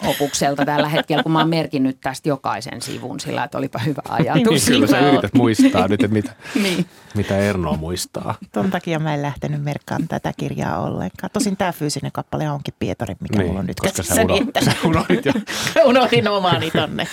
opukselta 0.07 0.65
tällä 0.65 0.89
hetkellä, 0.89 1.23
kun 1.23 1.31
mä 1.31 1.39
oon 1.39 1.49
merkinnyt 1.49 1.97
tästä 2.01 2.29
jokaisen 2.29 2.81
sivun 2.81 3.19
sillä, 3.19 3.43
että 3.43 3.57
olipa 3.57 3.79
hyvä 3.79 4.01
Niin, 4.19 4.31
ajatus. 4.31 4.65
kyllä 4.65 4.87
sä 4.87 4.99
yrität 4.99 5.33
muistaa 5.33 5.87
nyt, 5.87 6.03
että 6.03 6.13
mitä, 6.13 6.31
niin. 6.63 6.85
mitä 7.15 7.37
Erno 7.37 7.73
muistaa. 7.75 8.35
Ton 8.51 8.71
takia 8.71 8.99
mä 8.99 9.13
en 9.13 9.21
lähtenyt 9.21 9.63
merkkaan 9.63 10.07
tätä 10.07 10.33
kirjaa 10.37 10.79
ollenkaan. 10.83 11.29
Tosin 11.33 11.57
tämä 11.57 11.71
fyysinen 11.71 12.11
kappale 12.11 12.49
onkin 12.51 12.73
Pietari, 12.79 13.15
mikä 13.19 13.37
Niin, 13.37 13.47
mulla 13.47 13.59
on 13.59 13.65
nyt 13.65 13.79
koska 13.79 14.03
sä 14.03 14.15
käsissäni, 14.15 14.33
uno- 14.33 14.47
että 14.47 14.65
sä 14.65 14.71
unohdit 14.85 15.25
jo. 15.25 15.33
unohdin 15.89 16.27
omaani 16.27 16.71
tonne. 16.71 17.07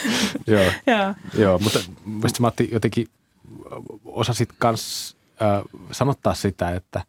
Joo. 0.46 0.64
Joo. 0.86 1.14
Joo, 1.38 1.58
mutta 1.58 1.78
mielestäni 2.04 2.40
Matti 2.40 2.68
jotenkin 2.72 3.06
osasit 4.04 4.48
kans 4.58 5.16
äh, 5.42 5.62
sanottaa 5.90 6.34
sitä, 6.34 6.70
että, 6.70 7.02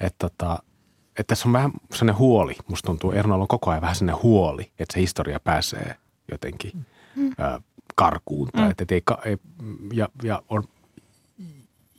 että, 0.00 0.28
tota, 0.28 0.62
että 1.10 1.28
tässä 1.34 1.48
on 1.48 1.52
vähän 1.52 1.70
sellainen 1.94 2.18
huoli. 2.18 2.56
Musta 2.68 2.86
tuntuu, 2.86 3.12
Ernolla 3.12 3.44
on 3.44 3.48
koko 3.48 3.70
ajan 3.70 3.82
vähän 3.82 3.96
sellainen 3.96 4.22
huoli, 4.22 4.62
että 4.78 4.94
se 4.94 5.00
historia 5.00 5.40
pääsee 5.40 5.96
jotenkin 6.30 6.86
äh, 7.40 7.62
karkuun. 7.94 8.48
Tai, 8.48 8.70
että, 8.70 8.82
et 8.82 8.92
ei, 8.92 9.02
ka- 9.04 9.22
ei, 9.24 9.36
ja, 9.92 10.08
ja, 10.22 10.42
on, 10.48 10.64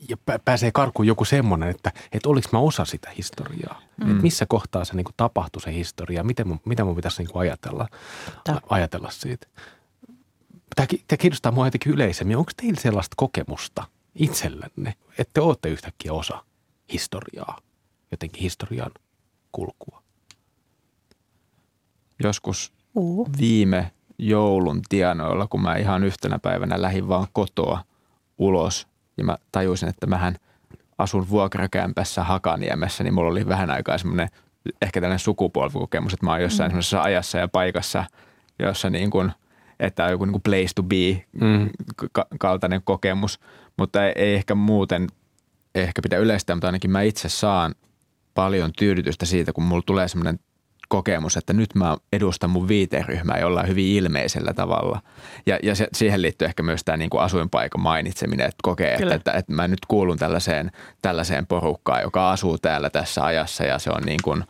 ja 0.08 0.16
pä- 0.30 0.40
pääsee 0.44 0.70
karkuun 0.72 1.06
joku 1.06 1.24
semmoinen, 1.24 1.68
että, 1.68 1.92
että 2.12 2.28
oliko 2.28 2.48
mä 2.52 2.58
osa 2.58 2.84
sitä 2.84 3.10
historiaa. 3.16 3.80
Mm. 3.96 4.10
Että 4.10 4.22
missä 4.22 4.46
kohtaa 4.46 4.84
se 4.84 4.94
niin 4.94 5.04
kuin, 5.04 5.14
tapahtui 5.16 5.62
se 5.62 5.72
historia, 5.72 6.24
miten 6.24 6.48
mun, 6.48 6.60
mitä 6.64 6.84
mun 6.84 6.96
pitäisi 6.96 7.22
niin 7.22 7.32
kuin, 7.32 7.40
ajatella, 7.40 7.88
ajatella 8.68 9.10
siitä. 9.10 9.46
Tämä, 10.76 10.86
ki- 10.86 11.04
tämä 11.08 11.16
kiinnostaa 11.18 11.52
mua 11.52 11.66
jotenkin 11.66 11.92
yleisemmin. 11.92 12.36
Onko 12.36 12.52
teillä 12.56 12.80
sellaista 12.80 13.14
kokemusta 13.16 13.84
itsellänne, 14.14 14.94
että 15.18 15.30
te 15.34 15.40
olette 15.40 15.68
yhtäkkiä 15.68 16.12
osa 16.12 16.44
historiaa, 16.92 17.58
jotenkin 18.10 18.42
historian 18.42 18.90
kulkua? 19.52 20.02
Joskus 22.22 22.72
Uu. 22.94 23.28
viime 23.38 23.92
joulun 24.18 24.82
tienoilla, 24.88 25.46
kun 25.46 25.62
mä 25.62 25.76
ihan 25.76 26.04
yhtenä 26.04 26.38
päivänä 26.38 26.82
lähdin 26.82 27.08
vaan 27.08 27.26
kotoa 27.32 27.84
ulos 28.38 28.88
ja 29.16 29.24
mä 29.24 29.36
tajusin, 29.52 29.88
että 29.88 30.06
mähän 30.06 30.36
asun 30.98 31.30
vuokrakämpässä 31.30 32.24
Hakaniemessä, 32.24 33.04
niin 33.04 33.14
mulla 33.14 33.30
oli 33.30 33.48
vähän 33.48 33.70
aikaa 33.70 33.98
semmoinen 33.98 34.28
ehkä 34.82 35.00
tällainen 35.00 35.18
sukupolvikokemus, 35.18 36.12
että 36.12 36.26
mä 36.26 36.32
oon 36.32 36.42
jossain 36.42 36.68
mm. 36.68 36.70
semmoisessa 36.70 37.02
ajassa 37.02 37.38
ja 37.38 37.48
paikassa, 37.48 38.04
jossa 38.58 38.90
niin 38.90 39.10
kuin, 39.10 39.32
että 39.80 40.04
on 40.04 40.10
joku 40.10 40.24
niin 40.24 40.32
kuin 40.32 40.42
place 40.42 40.68
to 40.74 40.82
be 40.82 41.24
Mm. 41.32 41.70
ka- 42.12 42.26
kaltainen 42.38 42.82
kokemus, 42.84 43.40
mutta 43.76 44.06
ei, 44.06 44.12
ei 44.16 44.34
ehkä 44.34 44.54
muuten 44.54 45.06
ehkä 45.74 46.02
pitää 46.02 46.18
yleistää, 46.18 46.56
mutta 46.56 46.68
ainakin 46.68 46.90
mä 46.90 47.02
itse 47.02 47.28
saan 47.28 47.74
paljon 48.34 48.72
tyydytystä 48.78 49.26
siitä, 49.26 49.52
kun 49.52 49.64
mulla 49.64 49.82
tulee 49.86 50.08
semmoinen 50.08 50.38
kokemus, 50.88 51.36
että 51.36 51.52
nyt 51.52 51.74
mä 51.74 51.96
edustan 52.12 52.50
mun 52.50 52.68
viiteryhmää 52.68 53.38
jollain 53.38 53.68
hyvin 53.68 53.86
ilmeisellä 53.86 54.54
tavalla. 54.54 55.02
Ja, 55.46 55.58
ja 55.62 55.74
se, 55.74 55.88
siihen 55.92 56.22
liittyy 56.22 56.46
ehkä 56.46 56.62
myös 56.62 56.84
tämä 56.84 56.96
niin 56.96 57.10
kuin 57.10 57.22
asuinpaikan 57.22 57.80
mainitseminen, 57.80 58.46
että 58.46 58.58
kokee, 58.62 58.94
että, 58.94 59.14
että, 59.14 59.32
että 59.32 59.52
mä 59.52 59.68
nyt 59.68 59.78
kuulun 59.88 60.18
tällaiseen, 60.18 60.70
tällaiseen 61.02 61.46
porukkaan, 61.46 62.02
joka 62.02 62.30
asuu 62.30 62.58
täällä 62.58 62.90
tässä 62.90 63.24
ajassa 63.24 63.64
ja 63.64 63.78
se 63.78 63.90
on 63.90 64.02
niin 64.06 64.20
kuin, 64.24 64.44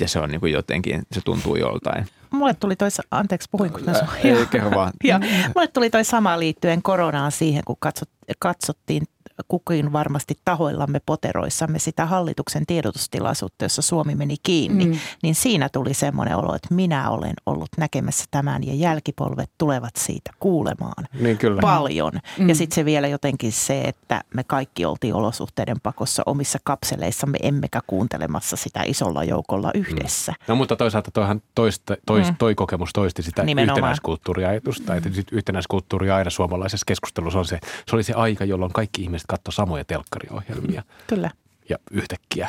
ja 0.00 0.08
se 0.08 0.18
on 0.18 0.30
niin 0.30 0.40
kuin 0.40 0.52
jotenkin, 0.52 1.02
se 1.12 1.20
tuntuu 1.24 1.56
joltain. 1.56 2.06
Mulle 2.30 2.54
tuli 2.54 2.76
toi, 2.76 2.88
anteeksi 3.10 3.48
puhuinko 3.52 3.78
mä 3.86 3.94
sun? 3.94 4.08
Ei, 4.24 4.46
kerro 4.46 4.70
vaan. 4.70 4.92
Ja 5.04 5.20
mulle 5.54 5.68
tuli 5.68 5.90
toi 5.90 6.04
sama 6.04 6.38
liittyen 6.38 6.82
koronaan 6.82 7.32
siihen, 7.32 7.62
kun 7.64 7.76
katsot, 7.80 8.10
katsottiin 8.38 9.02
kukin 9.48 9.92
varmasti 9.92 10.34
tahoillamme 10.44 11.00
poteroissamme 11.06 11.78
sitä 11.78 12.06
hallituksen 12.06 12.66
tiedotustilaisuutta, 12.66 13.64
jossa 13.64 13.82
Suomi 13.82 14.14
meni 14.14 14.36
kiinni, 14.42 14.84
Mm. 14.84 14.90
mm. 14.92 14.98
niin 15.22 15.34
siinä 15.34 15.68
tuli 15.68 15.94
semmoinen 15.94 16.36
olo, 16.36 16.54
että 16.54 16.74
minä 16.74 17.10
olen 17.10 17.34
ollut 17.46 17.68
näkemässä 17.78 18.24
tämän 18.30 18.64
ja 18.66 18.74
jälkipolvet 18.74 19.50
tulevat 19.58 19.96
siitä 19.96 20.30
kuulemaan 20.40 21.04
Niin 21.20 21.38
kyllä. 21.38 21.60
paljon. 21.60 22.12
Mm. 22.14 22.42
Mm. 22.44 22.48
Ja 22.48 22.54
sitten 22.54 22.74
se 22.74 22.84
vielä 22.84 23.08
jotenkin 23.08 23.52
se, 23.52 23.80
että 23.82 24.20
me 24.34 24.44
kaikki 24.44 24.84
oltiin 24.84 25.14
olosuhteiden 25.14 25.80
pakossa 25.82 26.22
omissa 26.26 26.58
kapseleissamme, 26.64 27.38
emmekä 27.42 27.80
kuuntelemassa 27.86 28.56
sitä 28.56 28.82
isolla 28.86 29.24
joukolla 29.24 29.70
yhdessä. 29.74 30.34
No 30.48 30.56
mutta 30.56 30.76
toisaalta 30.76 31.10
toihan 31.10 31.42
toista, 31.54 31.96
tois, 32.06 32.28
Mm. 32.30 32.36
toi 32.36 32.54
kokemus 32.54 32.90
toisti 32.94 33.22
sitä 33.22 33.42
Nimenomaan. 33.42 33.78
yhtenäiskulttuuriajatusta. 33.78 34.94
Että 34.94 35.10
sit 35.12 35.26
yhtenäiskulttuuri 35.32 36.10
aina 36.10 36.30
suomalaisessa 36.30 36.84
keskustelussa 36.86 37.38
on 37.38 37.44
se, 37.46 37.58
se 37.86 37.96
oli 37.96 38.02
se 38.02 38.12
aika, 38.12 38.44
jolloin 38.44 38.72
kaikki 38.72 39.02
ihmiset 39.02 39.26
katsoi 39.28 39.52
samoja 39.52 39.84
telkkariohjelmia. 39.84 40.82
Kyllä. 41.06 41.30
Ja 41.68 41.76
yhtäkkiä 41.90 42.48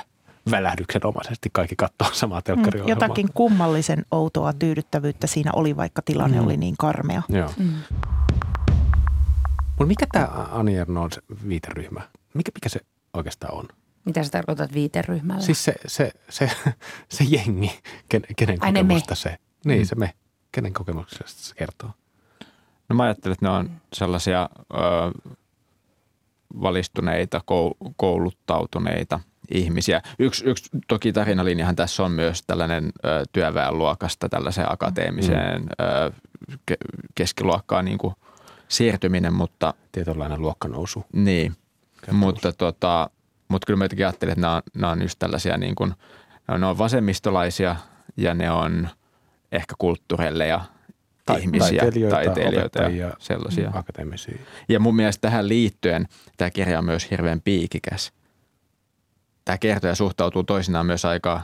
välähdyksenomaisesti 0.52 1.50
kaikki 1.54 1.76
katsoo 1.76 2.10
samaa 2.14 2.40
Mm, 2.40 2.44
telkkariohjelmaa. 2.44 3.06
Jotakin 3.08 3.30
kummallisen 3.34 4.06
outoa 4.12 4.54
tyydyttävyyttä 4.54 5.28
siinä 5.28 5.52
oli, 5.54 5.76
vaikka 5.76 6.02
tilanne 6.02 6.40
Mm. 6.40 6.46
oli 6.46 6.58
niin 6.58 6.76
karmea. 6.78 7.22
Joo. 7.30 7.50
Mm. 7.58 7.74
Mutta 9.70 9.86
mikä 9.88 10.06
tämä 10.12 10.28
on 11.02 11.12
se 11.12 11.22
viiteryhmä? 11.48 12.02
Mikä, 12.34 12.52
mikä 12.56 12.70
se 12.70 12.80
oikeastaan 13.14 13.54
on? 13.54 13.68
Mitä 14.06 14.24
sä 14.24 14.30
tarkoitat 14.30 14.74
viiteryhmällä? 14.74 15.42
Siis 15.42 15.66
se, 15.66 15.74
se, 15.88 16.12
se, 16.30 16.52
se 17.10 17.24
jengi, 17.24 17.80
ken, 18.10 18.22
kenen 18.36 18.58
Ai 18.62 18.72
ne 18.72 18.80
kokemusta 18.82 19.16
se, 19.16 19.38
niin 19.66 19.86
se 19.86 19.96
me, 19.96 20.14
kenen 20.52 20.74
kokemuksesta 20.74 21.42
se 21.44 21.56
kertoo? 21.56 21.90
No 22.90 22.96
mä 22.96 23.04
ajattelen, 23.04 23.34
että 23.34 23.46
ne 23.46 23.50
on 23.52 23.70
sellaisia 23.94 24.50
ö, 24.74 24.78
valistuneita, 26.62 27.38
kou- 27.38 27.92
kouluttautuneita 27.98 29.20
ihmisiä. 29.52 30.02
Yksi, 30.20 30.46
yksi 30.46 30.70
toki 30.88 31.14
tarinalinjahan 31.14 31.76
tässä 31.76 32.04
on 32.04 32.12
myös 32.12 32.44
tällainen 32.48 32.86
ö, 33.06 33.24
työväenluokasta 33.32 34.30
tällaiseen 34.30 34.72
akateemiseen 34.72 35.64
ö, 35.82 36.12
ke- 36.72 37.02
keskiluokkaan 37.16 37.86
niin 37.86 37.98
kuin 37.98 38.14
siirtyminen, 38.68 39.34
mutta 39.34 39.74
Tietynlainen 39.92 40.42
luokkanousu. 40.42 41.06
niin. 41.14 41.56
Kertomus. 42.02 42.20
Mutta, 42.26 42.54
tota, 42.54 43.10
mutta 43.48 43.66
kyllä 43.66 43.78
mä 43.78 43.84
jotenkin 43.86 44.06
ajattelin, 44.06 44.32
että 44.32 44.42
nämä 44.42 44.56
on, 44.56 44.62
nämä 44.76 44.92
on 44.92 45.02
just 45.02 45.20
tällaisia 45.20 45.58
niin 45.58 45.76
kuin, 45.76 45.94
ne 46.60 46.66
on 46.66 46.78
vasemmistolaisia 46.78 47.76
ja 48.18 48.34
ne 48.34 48.52
on 48.52 48.90
ehkä 49.52 49.76
kulttuurelleja 49.78 50.62
Ta- 51.34 51.40
ihmisiä, 51.40 51.82
taiteilijoita, 51.82 52.16
taiteilijoita 52.16 52.80
ja 52.80 52.86
opettajia. 52.86 53.14
sellaisia. 53.20 53.72
Akateemisia. 53.74 54.38
Ja 54.70 54.80
mun 54.80 54.96
mielestä 54.96 55.22
tähän 55.22 55.48
liittyen 55.48 56.08
tämä 56.38 56.50
kirja 56.50 56.80
on 56.80 56.86
myös 56.86 57.12
hirveän 57.12 57.42
piikikäs. 57.42 58.12
Tämä 59.46 59.58
kertoja 59.58 59.96
suhtautuu 59.96 60.44
toisinaan 60.44 60.86
myös 60.86 61.06
aika, 61.06 61.42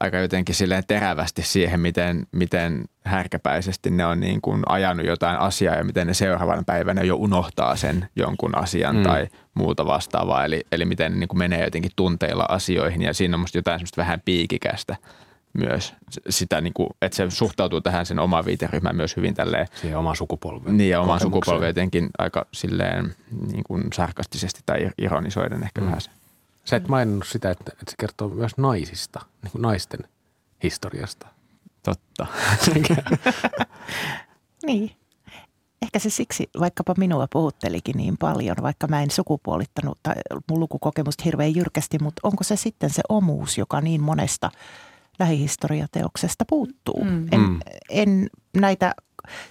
aika 0.00 0.18
jotenkin 0.18 0.54
silleen 0.54 0.84
terävästi 0.88 1.42
siihen, 1.42 1.80
miten, 1.80 2.26
miten 2.32 2.84
härkäpäisesti 3.04 3.90
ne 3.90 4.06
on 4.06 4.20
niin 4.20 4.40
kuin 4.40 4.62
ajanut 4.66 5.06
jotain 5.06 5.38
asiaa 5.38 5.74
ja 5.74 5.84
miten 5.84 6.06
ne 6.06 6.14
seuraavan 6.14 6.64
päivänä 6.64 7.02
jo 7.02 7.16
unohtaa 7.16 7.76
sen 7.76 8.08
jonkun 8.16 8.58
asian 8.58 8.94
Mm. 8.94 9.00
mm. 9.00 9.04
tai 9.04 9.26
muuta 9.54 9.86
vastaavaa. 9.86 10.44
Eli, 10.44 10.64
eli 10.72 10.84
miten 10.84 11.12
ne 11.12 11.18
niin 11.18 11.28
kuin 11.28 11.38
menee 11.38 11.64
jotenkin 11.64 11.92
tunteilla 11.96 12.46
asioihin 12.48 13.02
ja 13.02 13.14
siinä 13.14 13.36
on 13.36 13.40
musta 13.40 13.58
jotain 13.58 13.78
semmoista 13.78 14.00
vähän 14.00 14.20
piikikästä 14.24 14.96
myös. 15.52 15.94
Sitä, 16.28 16.60
niin 16.60 16.72
kuin, 16.72 16.88
että 17.02 17.16
se 17.16 17.30
suhtautuu 17.30 17.80
tähän 17.80 18.06
sen 18.06 18.18
omaan 18.18 18.44
viiteryhmään 18.44 18.96
myös 18.96 19.16
hyvin 19.16 19.34
tälleen 19.34 19.66
Siihen 19.80 19.98
omaan 19.98 20.16
sukupolveen. 20.16 20.76
niin 20.76 20.90
ja 20.90 21.00
oman 21.00 21.18
kokemukseen. 21.18 21.32
sukupolven 21.32 21.68
jotenkin 21.68 22.08
aika 22.18 22.46
silleen 22.52 23.14
niin 23.52 23.64
kuin 23.64 23.84
sarkastisesti 23.92 24.60
tai 24.66 24.90
ironisoiden 24.98 25.62
ehkä 25.62 25.80
mm. 25.80 25.86
vähän 25.86 26.00
se. 26.00 26.10
Sä 26.64 26.76
et 26.76 26.88
maininnut 26.88 27.26
sitä, 27.26 27.50
että, 27.50 27.72
että 27.72 27.90
se 27.90 27.94
kertoo 27.98 28.28
myös 28.28 28.52
naisista, 28.56 29.20
niin 29.42 29.52
kuin 29.52 29.62
naisten 29.62 30.00
historiasta. 30.62 31.26
Totta. 31.82 32.26
Niin. 34.66 34.90
Ehkä 35.82 35.98
se 35.98 36.10
siksi 36.10 36.50
vaikkapa 36.60 36.94
minua 36.98 37.26
puhuttelikin 37.32 37.96
niin 37.96 38.18
paljon, 38.18 38.56
vaikka 38.62 38.86
mä 38.86 39.02
en 39.02 39.10
sukupuolittanut 39.10 39.98
tai 40.02 40.14
mun 40.50 40.60
lukukokemusta 40.60 41.24
hirveän 41.24 41.54
jyrkästi, 41.56 41.98
mutta 41.98 42.20
onko 42.22 42.44
se 42.44 42.56
sitten 42.56 42.90
se 42.90 43.02
omuus, 43.08 43.58
joka 43.58 43.80
niin 43.80 44.00
monesta 44.00 44.50
lähihistoriateoksesta 45.20 46.44
puuttuu? 46.48 47.04
Mm. 47.04 47.28
En, 47.32 47.40
Mm. 47.40 47.60
en 47.90 48.30
näitä 48.56 48.94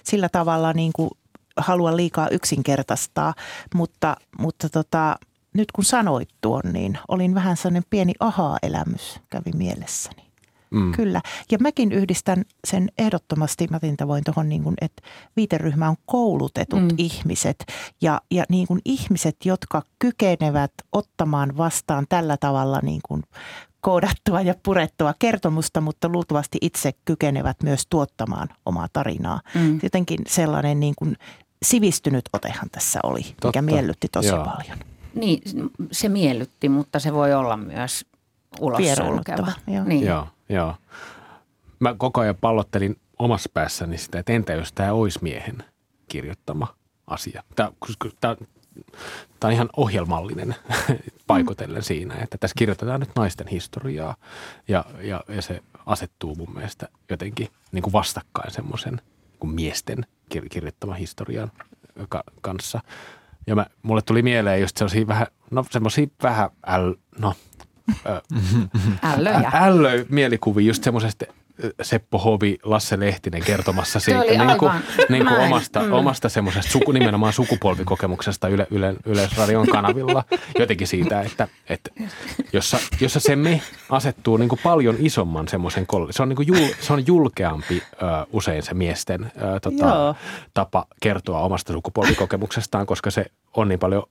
sillä 0.02 0.28
tavalla 0.28 0.72
niin 0.72 0.92
kuin 0.92 1.10
halua 1.56 1.96
liikaa 1.96 2.28
yksinkertaistaa, 2.28 3.34
mutta, 3.74 4.16
mutta 4.38 4.68
tota, 4.68 5.16
nyt 5.54 5.72
kun 5.72 5.84
sanoit 5.84 6.28
tuon, 6.40 6.62
niin 6.72 6.98
olin 7.08 7.34
vähän 7.34 7.56
sellainen 7.56 7.84
pieni 7.90 8.12
aha-elämys 8.20 9.20
kävi 9.30 9.50
mielessäni. 9.54 10.30
Mm. 10.70 10.92
Kyllä. 10.92 11.20
Ja 11.50 11.58
mäkin 11.60 11.92
yhdistän 11.92 12.44
sen 12.64 12.88
ehdottomasti, 12.98 13.66
mä 13.70 13.76
otin 13.76 13.96
tavoin 13.96 14.24
tuohon, 14.24 14.48
niin 14.48 14.62
kuin, 14.62 14.74
että 14.80 15.02
viiteryhmä 15.36 15.88
on 15.88 15.96
koulutetut 16.06 16.82
mm. 16.82 16.88
ihmiset 16.98 17.64
ja, 18.02 18.20
ja 18.30 18.44
niin 18.48 18.66
kuin 18.66 18.80
ihmiset, 18.84 19.36
jotka 19.44 19.82
kykenevät 19.98 20.72
ottamaan 20.92 21.56
vastaan 21.56 22.06
tällä 22.08 22.36
tavalla 22.36 22.80
niin 22.82 23.00
kuin 23.08 23.22
koodattua 23.80 24.40
ja 24.40 24.54
purettua 24.62 25.14
kertomusta, 25.18 25.80
mutta 25.80 26.08
luultavasti 26.08 26.58
itse 26.60 26.92
kykenevät 27.04 27.62
myös 27.62 27.86
tuottamaan 27.90 28.48
omaa 28.66 28.86
tarinaa. 28.92 29.40
Mm. 29.54 29.80
Jotenkin 29.82 30.18
sellainen 30.26 30.80
niin 30.80 30.94
kuin 30.98 31.16
sivistynyt 31.62 32.24
otehan 32.32 32.70
tässä 32.72 33.00
oli, 33.02 33.22
Totta. 33.22 33.46
mikä 33.46 33.62
miellytti 33.62 34.08
tosi 34.12 34.28
Joo. 34.28 34.44
paljon. 34.44 34.78
Niin, 35.14 35.42
se 35.92 36.08
miellytti, 36.08 36.68
mutta 36.68 36.98
se 36.98 37.12
voi 37.12 37.34
olla 37.34 37.56
myös 37.56 38.06
ulos 38.60 38.82
sulkeva. 38.96 39.52
joo. 39.66 39.84
Niin. 39.84 40.06
Joo, 40.06 40.26
joo. 40.48 40.74
Mä 41.80 41.94
koko 41.98 42.20
ajan 42.20 42.36
pallottelin 42.40 42.96
omassa 43.18 43.50
päässäni 43.54 43.98
sitä, 43.98 44.18
että 44.18 44.32
entä 44.32 44.52
jos 44.52 44.72
tämä 44.72 44.92
olisi 44.92 45.18
miehen 45.22 45.64
kirjoittama 46.08 46.74
asia. 47.06 47.42
Tämä, 47.56 47.72
tämä, 49.40 49.48
on 49.48 49.52
ihan 49.52 49.68
ohjelmallinen 49.76 50.54
paikotellen 51.26 51.82
siinä, 51.82 52.14
että 52.14 52.38
tässä 52.38 52.54
kirjoitetaan 52.58 53.00
nyt 53.00 53.10
naisten 53.16 53.46
historiaa 53.46 54.16
ja, 54.68 54.84
ja, 55.02 55.24
ja 55.28 55.42
se 55.42 55.60
asettuu 55.86 56.34
mun 56.34 56.54
mielestä 56.54 56.88
jotenkin 57.10 57.48
niin 57.72 57.82
kuin 57.82 57.92
vastakkain 57.92 58.50
semmoisen 58.50 58.94
niin 58.94 59.38
kuin 59.40 59.50
miesten 59.50 60.06
kir- 60.34 60.48
kirjoittaman 60.50 60.96
historian 60.96 61.52
ka- 62.08 62.24
kanssa. 62.40 62.80
Ja 63.46 63.54
mä, 63.54 63.66
mulle 63.82 64.02
tuli 64.02 64.22
mieleen 64.22 64.60
just 64.60 64.76
sellaisia 64.76 65.06
vähän, 65.06 65.26
no 65.50 65.64
semmoisia 65.70 66.06
vähän 66.22 66.50
äl, 66.66 66.94
no, 67.18 67.34
Ällöjä. 69.02 69.38
Ä- 69.38 69.50
ällöi 69.52 70.06
mielikuvia 70.08 70.66
just 70.66 70.84
semmoisesta 70.84 71.24
Seppo 71.82 72.18
Hovi, 72.18 72.58
Lasse 72.62 73.00
Lehtinen 73.00 73.42
kertomassa 73.44 74.00
siitä 74.00 74.20
niin 74.44 74.58
kuin, 74.58 74.72
niin 75.08 75.26
kuin 75.26 75.38
omasta, 75.40 75.80
Mm. 75.80 75.92
omasta 75.92 76.28
semmoisesta 76.28 76.72
suku, 76.72 76.92
nimenomaan 76.92 77.32
sukupolvikokemuksesta 77.32 78.48
Yle, 78.48 78.66
Yle, 78.70 78.94
Yleisradion 79.06 79.66
kanavilla. 79.66 80.24
Jotenkin 80.58 80.86
siitä, 80.86 81.20
että, 81.22 81.48
että 81.68 81.90
jossa, 82.52 82.78
jossa 83.00 83.20
se 83.20 83.36
me 83.36 83.62
asettuu 83.90 84.36
niin 84.36 84.48
kuin 84.48 84.60
paljon 84.62 84.96
isomman 84.98 85.48
semmoisen 85.48 85.86
kolle. 85.86 86.12
Se 86.12 86.22
on, 86.22 86.28
niin 86.28 86.36
kuin 86.36 86.48
jul, 86.48 86.68
se 86.80 86.92
on 86.92 87.06
julkeampi 87.06 87.82
ö, 87.92 88.06
usein 88.32 88.62
se 88.62 88.74
miesten 88.74 89.24
ö, 89.24 89.60
tota, 89.60 89.84
Joo. 89.86 90.14
tapa 90.54 90.86
kertoa 91.00 91.40
omasta 91.40 91.72
sukupolvikokemuksestaan, 91.72 92.86
koska 92.86 93.10
se 93.10 93.26
on 93.56 93.68
niin 93.68 93.78
paljon 93.78 94.02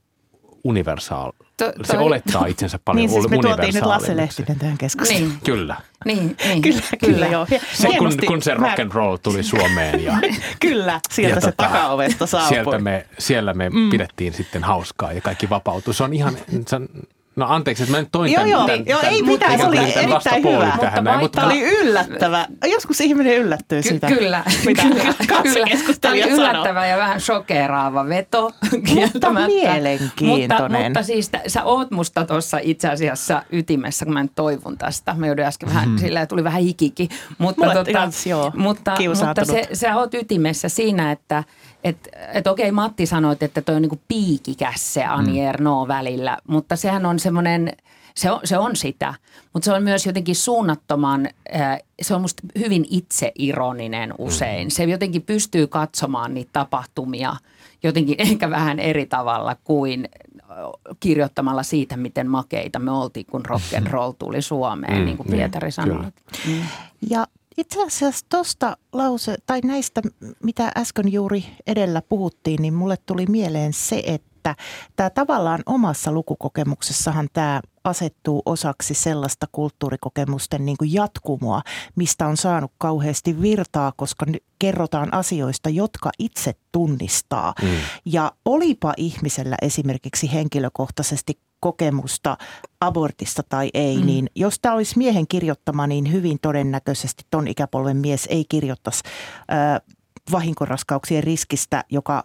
universaal. 0.64 1.32
To- 1.58 1.74
Se 1.84 1.94
toi- 1.94 2.04
olettaa 2.04 2.46
itsensä 2.46 2.80
paljon 2.86 2.98
Niin 2.98 3.10
siis 3.10 3.30
me 3.30 3.38
tuotiin 3.42 3.74
nyt. 3.76 3.84
Lasse 3.84 4.16
Lehtinen 4.16 4.60
tähän 4.60 4.78
keskusteluun. 4.78 5.30
Niin, 5.30 5.40
Kyllä. 5.44 5.76
niin, 6.06 6.38
niin. 6.46 6.62
Kyllä, 6.62 6.82
kyllä, 7.06 7.28
joo. 7.28 7.46
Se, 7.46 7.58
kun, 7.88 7.92
Hienosti 7.92 8.26
kun 8.28 8.42
se 8.42 8.54
rock 8.54 8.80
and 8.80 8.92
roll 8.92 9.16
tuli 9.18 9.44
Suomeen 9.44 10.04
ja, 10.04 10.14
Kyllä, 10.60 11.00
sieltä 11.12 11.36
ja 11.38 11.42
se 11.42 11.52
takaovesta 11.52 12.26
saapui. 12.28 12.50
sieltä 12.50 12.80
me, 12.80 13.06
siellä 13.20 13.54
me 13.54 13.70
mm. 13.70 13.90
pidettiin 13.90 14.34
sitten 14.34 14.64
hauskaa 14.64 15.14
ja 15.14 15.22
kaikki 15.22 15.50
vapautui. 15.50 15.94
Se 15.94 16.04
on 16.04 16.14
ihan, 16.14 16.38
se 16.68 16.76
on, 16.76 16.88
no 17.36 17.46
anteeksi, 17.50 17.84
että 17.84 17.96
mä 17.96 18.00
nyt 18.00 18.10
toin 18.12 18.32
Joo, 18.32 18.38
tämän, 18.44 18.50
joo, 18.52 18.66
tämän, 18.68 18.86
joo 18.86 19.00
tämän, 19.00 19.14
ei 19.14 19.22
mitään, 19.24 19.60
se 19.60 19.66
oli 19.66 19.78
erittäin 19.78 20.44
hyvä. 20.44 20.78
Tähän, 20.80 20.94
Mutta 20.94 21.02
näin, 21.02 21.20
mutta, 21.20 21.42
Tämä 21.42 21.52
oli 21.52 21.62
yllättävä. 21.62 22.46
Joskus 22.72 23.02
ihminen 23.02 23.38
yllättyy 23.38 23.82
Ky- 23.82 23.90
siitä. 23.90 24.08
kyllä, 24.08 24.44
mitä 24.66 24.82
kyllä, 24.82 25.14
kanssakeskustelija 25.28 26.26
Tämä 26.26 26.36
oli 26.36 26.46
sanoo. 26.46 26.52
yllättävä 26.52 26.88
ja 26.88 26.98
vähän 26.98 27.22
shokeraava 27.22 28.06
veto. 28.10 28.52
kieltämättä. 28.94 29.48
mielenkiintoinen. 29.48 30.72
Mutta, 30.72 30.90
mutta 30.90 31.04
siis 31.04 31.30
t- 31.30 31.36
sä 31.48 31.64
oot 31.64 31.92
musta 31.92 32.26
tuossa 32.26 32.58
itse 32.62 32.90
asiassa 32.90 33.44
ytimessä, 33.52 34.06
kun 34.06 34.14
mä 34.14 34.24
nyt 34.24 34.32
toivon 34.36 34.78
tästä. 34.78 35.14
Mä 35.18 35.28
joudun 35.28 35.46
äsken 35.46 35.70
vähän, 35.70 36.00
sillä 36.00 36.26
tuli 36.26 36.44
vähän 36.44 36.62
hikikin. 36.62 37.10
Mutta, 37.38 37.62
Mulle 37.62 37.74
tota, 37.76 37.92
kans, 37.92 38.28
joo, 38.28 38.52
mutta, 38.56 38.96
mutta 39.26 39.46
se, 39.46 39.68
sä 39.74 39.96
oot 39.96 40.14
ytimessä 40.14 40.70
siinä, 40.70 41.12
että 41.12 41.44
et, 41.84 42.10
et 42.34 42.48
okei 42.48 42.72
Matti 42.72 43.06
sanoit, 43.06 43.44
että 43.44 43.62
toi 43.62 43.76
on 43.76 43.82
niinku 43.82 44.00
piikikäs 44.08 44.94
se 44.94 45.06
Ani 45.06 45.42
Erno 45.46 45.88
välillä, 45.88 46.38
mutta 46.48 46.76
sehän 46.76 47.06
on 47.06 47.20
semmoinen, 47.20 47.72
se 48.16 48.32
on, 48.32 48.40
se 48.44 48.58
on 48.58 48.76
sitä, 48.76 49.14
mutta 49.54 49.66
se 49.66 49.74
on 49.74 49.84
myös 49.84 50.06
jotenkin 50.06 50.36
suunnattoman, 50.36 51.30
äh, 51.56 51.80
se 52.02 52.16
on 52.16 52.22
musta 52.22 52.42
hyvin 52.60 52.86
itseironinen 52.90 54.14
usein. 54.18 54.72
Se 54.72 54.84
jotenkin 54.84 55.22
pystyy 55.22 55.68
katsomaan 55.68 56.34
niitä 56.34 56.50
tapahtumia 56.54 57.36
jotenkin 57.84 58.16
ehkä 58.28 58.50
vähän 58.50 58.80
eri 58.80 59.06
tavalla 59.06 59.56
kuin 59.64 60.10
äh, 60.52 60.58
kirjoittamalla 61.00 61.64
siitä, 61.64 61.98
miten 61.98 62.28
makeita 62.30 62.80
me 62.80 62.92
oltiin, 62.92 63.26
kun 63.26 63.46
rock 63.46 63.64
and 63.78 63.88
roll 63.92 64.12
tuli 64.12 64.42
Suomeen, 64.42 64.98
Mm, 64.98 65.06
niin 65.06 65.18
kuin 65.18 65.28
niin, 65.28 65.38
Pietari 65.38 65.72
sanoi. 65.72 65.98
kyllä. 65.98 66.12
Mm. 66.48 66.62
Ja 67.10 67.28
itse 67.60 67.84
asiassa 67.84 68.26
tuosta 68.30 68.78
lause, 68.94 69.36
tai 69.46 69.62
näistä, 69.64 70.02
mitä 70.44 70.72
äsken 70.78 71.12
juuri 71.12 71.46
edellä 71.68 72.02
puhuttiin, 72.02 72.62
niin 72.62 72.74
mulle 72.74 72.98
tuli 73.06 73.26
mieleen 73.26 73.74
se, 73.74 74.04
että 74.06 74.56
tämä 74.96 75.10
tavallaan 75.10 75.64
omassa 75.66 76.12
lukukokemuksessahan 76.12 77.28
tämä 77.34 77.62
asettuu 77.84 78.42
osaksi 78.46 78.94
sellaista 78.94 79.46
kulttuurikokemusten 79.52 80.66
niin 80.66 80.78
kuin 80.78 80.94
jatkumoa, 80.94 81.62
mistä 81.96 82.28
on 82.28 82.38
saanut 82.38 82.72
kauheasti 82.78 83.42
virtaa, 83.42 83.94
koska 83.96 84.26
nyt 84.26 84.44
kerrotaan 84.60 85.14
asioista, 85.14 85.70
jotka 85.70 86.10
itse 86.20 86.54
tunnistaa. 86.72 87.54
Mm. 87.62 87.68
Ja 88.06 88.32
olipa 88.46 88.94
ihmisellä 88.98 89.56
esimerkiksi 89.62 90.34
henkilökohtaisesti 90.34 91.40
kokemusta 91.60 92.38
abortista 92.82 93.44
tai 93.50 93.70
ei, 93.74 93.98
Mm. 93.98 94.06
niin 94.06 94.30
jos 94.36 94.60
tämä 94.62 94.76
olisi 94.76 94.98
miehen 94.98 95.28
kirjoittama, 95.28 95.88
niin 95.88 96.12
hyvin 96.12 96.38
todennäköisesti 96.42 97.24
ton 97.30 97.48
ikäpolven 97.48 97.98
mies 97.98 98.28
ei 98.32 98.46
kirjoittaisi 98.50 99.04
äh, 99.52 99.82
vahinkoraskauksien 100.32 101.24
riskistä, 101.24 101.84
joka 101.90 102.24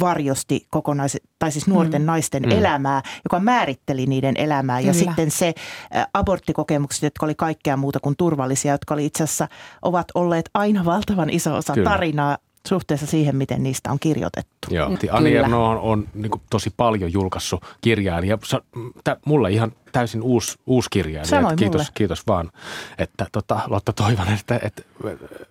varjosti 0.00 0.66
kokonais, 0.70 1.16
tai 1.38 1.52
siis 1.52 1.66
nuorten 1.66 2.02
Mm. 2.02 2.06
naisten 2.06 2.42
Mm. 2.42 2.50
elämää, 2.50 3.02
joka 3.24 3.40
määritteli 3.40 4.06
niiden 4.06 4.34
elämää. 4.36 4.80
Ja 4.80 4.92
Kyllä. 4.92 5.04
sitten 5.04 5.30
se 5.30 5.54
ä, 5.96 6.06
aborttikokemukset, 6.14 7.02
jotka 7.02 7.26
oli 7.26 7.34
kaikkea 7.34 7.76
muuta 7.76 8.00
kuin 8.00 8.16
turvallisia, 8.16 8.72
jotka 8.72 8.94
oli 8.94 9.06
itse 9.06 9.24
asiassa, 9.24 9.48
ovat 9.82 10.06
olleet 10.14 10.50
aina 10.54 10.84
valtavan 10.84 11.30
iso 11.30 11.56
osa 11.56 11.72
Kyllä. 11.72 11.90
tarinaa 11.90 12.38
suhteessa 12.66 13.06
siihen, 13.06 13.36
miten 13.36 13.62
niistä 13.62 13.90
on 13.92 13.98
kirjoitettu. 14.00 14.68
Joo. 14.70 14.88
Mm, 14.88 14.96
Ani 15.10 15.30
kyllä. 15.30 15.40
Erno 15.44 15.66
on, 15.70 15.78
on 15.78 16.08
niin 16.14 16.30
kuin, 16.30 16.42
tosi 16.50 16.70
paljon 16.76 17.12
julkaissut 17.12 17.64
kirjailija. 17.80 18.38
Sa- 18.44 18.62
tä- 19.04 19.16
Mulle 19.26 19.50
ihan 19.50 19.72
täysin 19.92 20.22
uusi, 20.22 20.58
uusi 20.66 20.88
kirjailija. 20.90 21.30
Samoin 21.30 21.52
Et 21.52 21.58
kiitos, 21.58 21.78
mulle. 21.80 21.90
kiitos 21.94 22.26
vaan, 22.26 22.50
että 22.98 23.26
tota, 23.32 23.60
Lotta 23.66 23.92
toivon, 23.92 24.28
että, 24.28 24.60
että, 24.62 24.82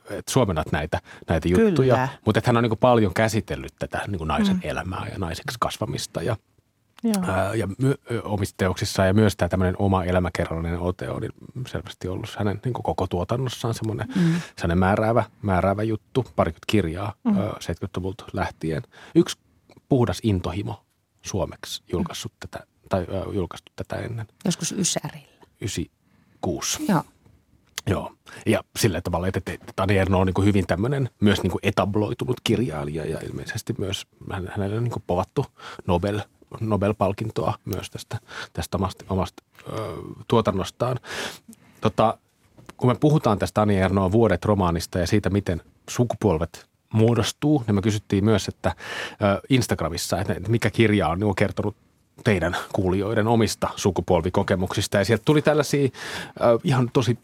että 0.10 0.32
suomennat 0.32 0.71
näitä, 0.71 1.01
näitä 1.30 1.47
juttuja. 1.47 2.08
Mutta 2.25 2.39
että 2.39 2.49
hän 2.49 2.58
on 2.58 2.63
niin 2.63 2.69
kuin 2.69 2.80
paljon 2.80 3.13
käsitellyt 3.13 3.73
tätä 3.80 4.01
niin 4.08 4.17
kuin 4.17 4.28
naisen 4.28 4.56
mm. 4.56 4.62
elämää 4.63 5.08
ja 5.12 5.17
naiseksi 5.17 5.58
kasvamista 5.60 6.21
ja. 6.21 6.36
Ää, 7.27 7.55
ja 7.55 7.67
my, 7.67 7.95
omissa 8.23 8.55
teoksissaan 8.57 9.07
ja 9.07 9.13
myös 9.13 9.35
tämä 9.37 9.49
tämmöinen 9.49 9.75
oma 9.79 10.03
elämäkerrallinen 10.03 10.79
ote 10.79 11.09
on 11.09 11.21
selvästi 11.67 12.07
ollut 12.07 12.35
hänen 12.39 12.61
niin 12.65 12.73
koko 12.73 13.07
tuotannossaan 13.07 13.73
semmoinen, 13.73 14.07
mm. 14.15 14.41
semmoinen 14.57 14.77
määräävä, 14.77 15.23
määräävä 15.41 15.83
juttu, 15.83 16.25
parikymmentä 16.35 16.65
kirjaa 16.67 17.13
mm. 17.23 17.37
ö, 17.37 17.49
70-luvulta 17.49 18.25
lähtien. 18.33 18.81
Yksi 19.15 19.37
puhdas 19.89 20.19
intohimo 20.23 20.85
suomeksi 21.21 21.83
julkaissut 21.91 22.33
tätä, 22.39 22.67
tai 22.89 23.01
ö, 23.09 23.33
julkaistu 23.33 23.71
tätä 23.75 23.95
ennen, 23.95 24.27
Joskus 24.45 24.71
Ysärillä. 24.71 25.45
96. 25.61 26.85
Joo. 26.89 27.03
Joo, 27.87 28.11
ja 28.45 28.63
sillä 28.79 29.01
tavalla, 29.01 29.27
että, 29.27 29.41
Tani 29.75 29.97
Erno 29.97 30.19
on 30.19 30.27
niin 30.27 30.45
hyvin 30.45 30.67
tämmöinen 30.67 31.09
myös 31.19 31.43
niin 31.43 31.51
etabloitunut 31.63 32.37
kirjailija 32.43 33.05
ja 33.05 33.19
ilmeisesti 33.19 33.75
myös 33.77 34.07
hän- 34.31 34.51
hänelle 34.51 34.77
on 34.77 34.83
niin 34.83 35.03
povattu 35.07 35.45
Nobel, 35.87 36.21
Nobel-palkintoa 36.59 37.53
myös 37.65 37.89
tästä, 37.89 38.17
tästä 38.53 38.77
omasta, 38.77 39.05
omasta 39.09 39.43
ö, 39.69 39.73
tuotannostaan. 40.27 40.99
Tota, 41.81 42.17
kun 42.77 42.89
me 42.89 42.95
puhutaan 42.95 43.39
tästä 43.39 43.53
Tani 43.53 43.77
Ernoa 43.77 44.11
vuodet 44.11 44.45
romaanista 44.45 44.99
ja 44.99 45.07
siitä, 45.07 45.29
miten 45.29 45.61
sukupolvet 45.89 46.65
muodostuu, 46.93 47.63
niin 47.67 47.75
me 47.75 47.81
kysyttiin 47.81 48.25
myös, 48.25 48.47
että 48.47 48.75
ö, 49.11 49.41
Instagramissa, 49.49 50.19
että 50.21 50.33
mikä 50.47 50.69
kirja 50.69 51.07
on 51.07 51.19
niin 51.19 51.35
kertonut 51.35 51.75
teidän 52.23 52.57
kuulijoiden 52.73 53.27
omista 53.27 53.69
sukupolvikokemuksista. 53.75 54.97
Ja 54.97 55.05
sieltä 55.05 55.25
tuli 55.25 55.41
tällaisia 55.41 55.83
ö, 55.83 55.89
ihan 56.63 56.89
tosi 56.93 57.17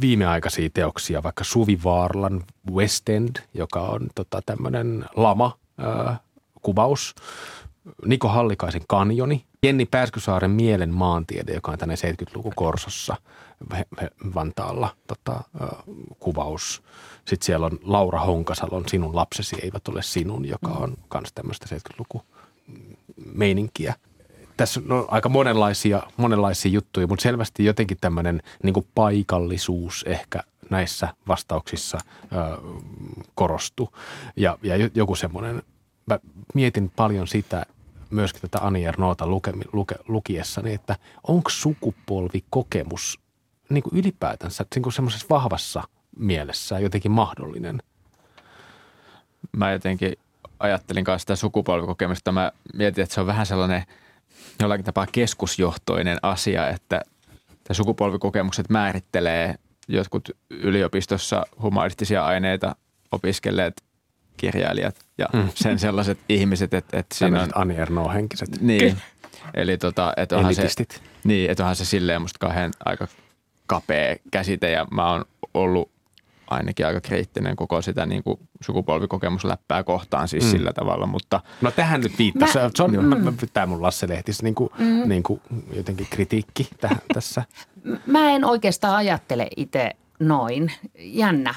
viimeaikaisia 0.00 0.70
teoksia, 0.74 1.22
vaikka 1.22 1.44
Suvi 1.44 1.78
Vaarlan 1.84 2.44
West 2.72 3.08
End, 3.08 3.36
joka 3.54 3.80
on 3.80 4.08
tota, 4.14 4.40
tämmöinen 4.46 5.04
lama 5.16 5.58
ö, 5.80 6.14
kuvaus, 6.62 7.14
Niko 8.06 8.28
Hallikaisen 8.28 8.82
kanjoni, 8.88 9.44
Jenni 9.62 9.86
Pääskysaaren 9.86 10.50
Mielen 10.50 10.94
maantiede, 10.94 11.52
joka 11.52 11.72
on 11.72 11.78
tänne 11.78 11.94
70-luvun 11.94 12.52
Korsossa 12.56 13.16
Vantaalla 14.34 14.96
tota, 15.06 15.40
kuvaus. 16.18 16.82
Sitten 17.24 17.46
siellä 17.46 17.66
on 17.66 17.78
Laura 17.82 18.20
Honkasalon 18.20 18.88
Sinun 18.88 19.16
lapsesi 19.16 19.56
eivät 19.62 19.88
ole 19.88 20.02
sinun, 20.02 20.44
joka 20.48 20.68
on 20.68 20.96
myös 21.14 21.32
tämmöistä 21.34 21.66
70-luku 21.76 22.22
meininkiä. 23.34 23.94
Tässä 24.56 24.80
on 24.88 25.04
aika 25.08 25.28
monenlaisia, 25.28 26.02
monenlaisia 26.16 26.72
juttuja, 26.72 27.06
mutta 27.06 27.22
selvästi 27.22 27.64
jotenkin 27.64 27.96
tämmöinen 28.00 28.42
niin 28.62 28.86
paikallisuus 28.94 30.04
ehkä 30.08 30.42
näissä 30.70 31.08
vastauksissa 31.28 31.98
ö, 32.24 32.58
korostui. 33.34 33.88
Ja, 34.36 34.58
ja 34.62 34.76
jo- 34.76 34.90
joku 34.94 35.14
semmoinen, 35.14 35.62
mä 36.06 36.18
mietin 36.54 36.92
paljon 36.96 37.28
sitä 37.28 37.66
myöskin 38.10 38.42
tätä 38.42 38.58
Ani 38.66 38.84
Ernoota 38.84 39.26
luke, 39.26 39.52
luke, 39.72 39.94
lukiessani, 40.08 40.74
että 40.74 40.96
onko 41.28 41.50
sukupolvikokemus 41.50 43.20
niin 43.68 43.82
kuin 43.82 43.98
ylipäätänsä 43.98 44.64
niin 44.74 44.82
kuin 44.82 44.92
semmoisessa 44.92 45.26
vahvassa 45.30 45.82
mielessä 46.16 46.78
jotenkin 46.78 47.10
mahdollinen? 47.10 47.82
mä 49.56 49.72
jotenkin 49.72 50.12
ajattelin 50.58 51.04
kanssa 51.04 51.22
sitä 51.22 51.36
sukupolvikokemusta. 51.36 52.32
Mä 52.32 52.52
mietin, 52.74 53.02
että 53.02 53.14
se 53.14 53.20
on 53.20 53.26
vähän 53.26 53.46
sellainen 53.46 53.84
jollakin 54.60 54.84
tapaa 54.84 55.06
keskusjohtoinen 55.12 56.18
asia, 56.22 56.68
että 56.68 57.02
sukupolvikokemukset 57.72 58.70
määrittelee 58.70 59.54
jotkut 59.88 60.30
yliopistossa 60.50 61.46
humanistisia 61.62 62.24
aineita 62.24 62.76
opiskelleet 63.12 63.82
kirjailijat 64.36 64.96
ja 65.18 65.26
Mm. 65.32 65.48
sen 65.54 65.78
sellaiset 65.78 66.18
ihmiset, 66.28 66.74
että, 66.74 66.98
että 66.98 67.14
siinä 67.14 67.42
on, 67.42 67.48
Ani 67.54 67.76
Erno-henkiset 67.76 68.60
niin, 68.60 68.96
eli 69.54 69.78
tota, 69.78 70.12
että 70.16 70.36
onhan 70.36 70.54
se, 70.54 70.66
niin, 71.24 71.50
että 71.50 71.62
onhan 71.62 71.76
se 71.76 71.84
silleen 71.84 72.22
musta 72.22 72.38
kauhean 72.38 72.72
aika 72.84 73.08
kapea 73.66 74.16
käsite 74.30 74.70
ja 74.70 74.86
mä 74.90 75.10
oon 75.10 75.24
ollut 75.54 75.90
ainakin 76.50 76.86
aika 76.86 77.00
kriittinen 77.00 77.56
koko 77.56 77.82
sitä 77.82 78.06
niin 78.06 78.22
kuin 78.22 78.38
sukupolvikokemusläppää 78.60 79.82
kohtaan 79.82 80.28
siis 80.28 80.44
Mm. 80.44 80.48
mm. 80.48 80.50
sillä 80.52 80.72
tavalla, 80.72 81.06
mutta 81.06 81.40
No 81.60 81.70
tähän 81.70 82.00
nyt 82.00 82.18
viittasi. 82.18 82.58
Mä- 82.58 82.70
Se 82.76 82.82
on, 82.82 82.90
Mm. 82.90 83.04
mä, 83.04 83.16
mä, 83.16 83.32
tämä 83.52 83.66
mun 83.66 83.82
Lasse 83.82 84.08
Lehtis 84.08 84.42
niin 84.42 84.54
kuin, 84.54 84.70
mm. 84.78 85.08
niin 85.08 85.22
kuin 85.22 85.40
jotenkin 85.72 86.06
kritiikki 86.10 86.68
tähän, 86.80 86.98
tässä. 87.14 87.42
Mä 88.06 88.30
en 88.30 88.44
oikeastaan 88.44 88.94
ajattele 88.96 89.48
itse 89.56 89.90
noin. 90.28 90.72
Jännä. 90.98 91.54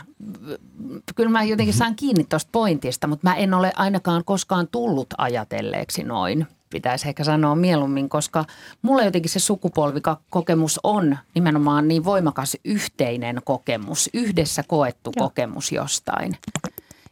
Kyllä 1.16 1.30
mä 1.30 1.44
jotenkin 1.44 1.74
saan 1.74 1.96
kiinni 1.96 2.24
tuosta 2.24 2.50
pointista, 2.52 3.08
mutta 3.08 3.30
mä 3.30 3.36
en 3.36 3.54
ole 3.54 3.74
ainakaan 3.76 4.24
koskaan 4.26 4.68
tullut 4.68 5.08
ajatelleeksi 5.18 6.04
noin. 6.04 6.48
Pitäisi 6.70 7.08
ehkä 7.08 7.24
sanoa 7.24 7.56
mieluummin, 7.56 8.10
koska 8.10 8.46
mulla 8.82 9.04
jotenkin 9.04 9.32
se 9.32 9.40
sukupolvikokemus 9.40 10.80
on 10.84 11.18
nimenomaan 11.36 11.88
niin 11.88 12.04
voimakas 12.04 12.58
yhteinen 12.66 13.42
kokemus, 13.44 14.10
yhdessä 14.14 14.64
koettu 14.68 15.12
Joo. 15.16 15.28
kokemus 15.28 15.72
jostain. 15.72 16.38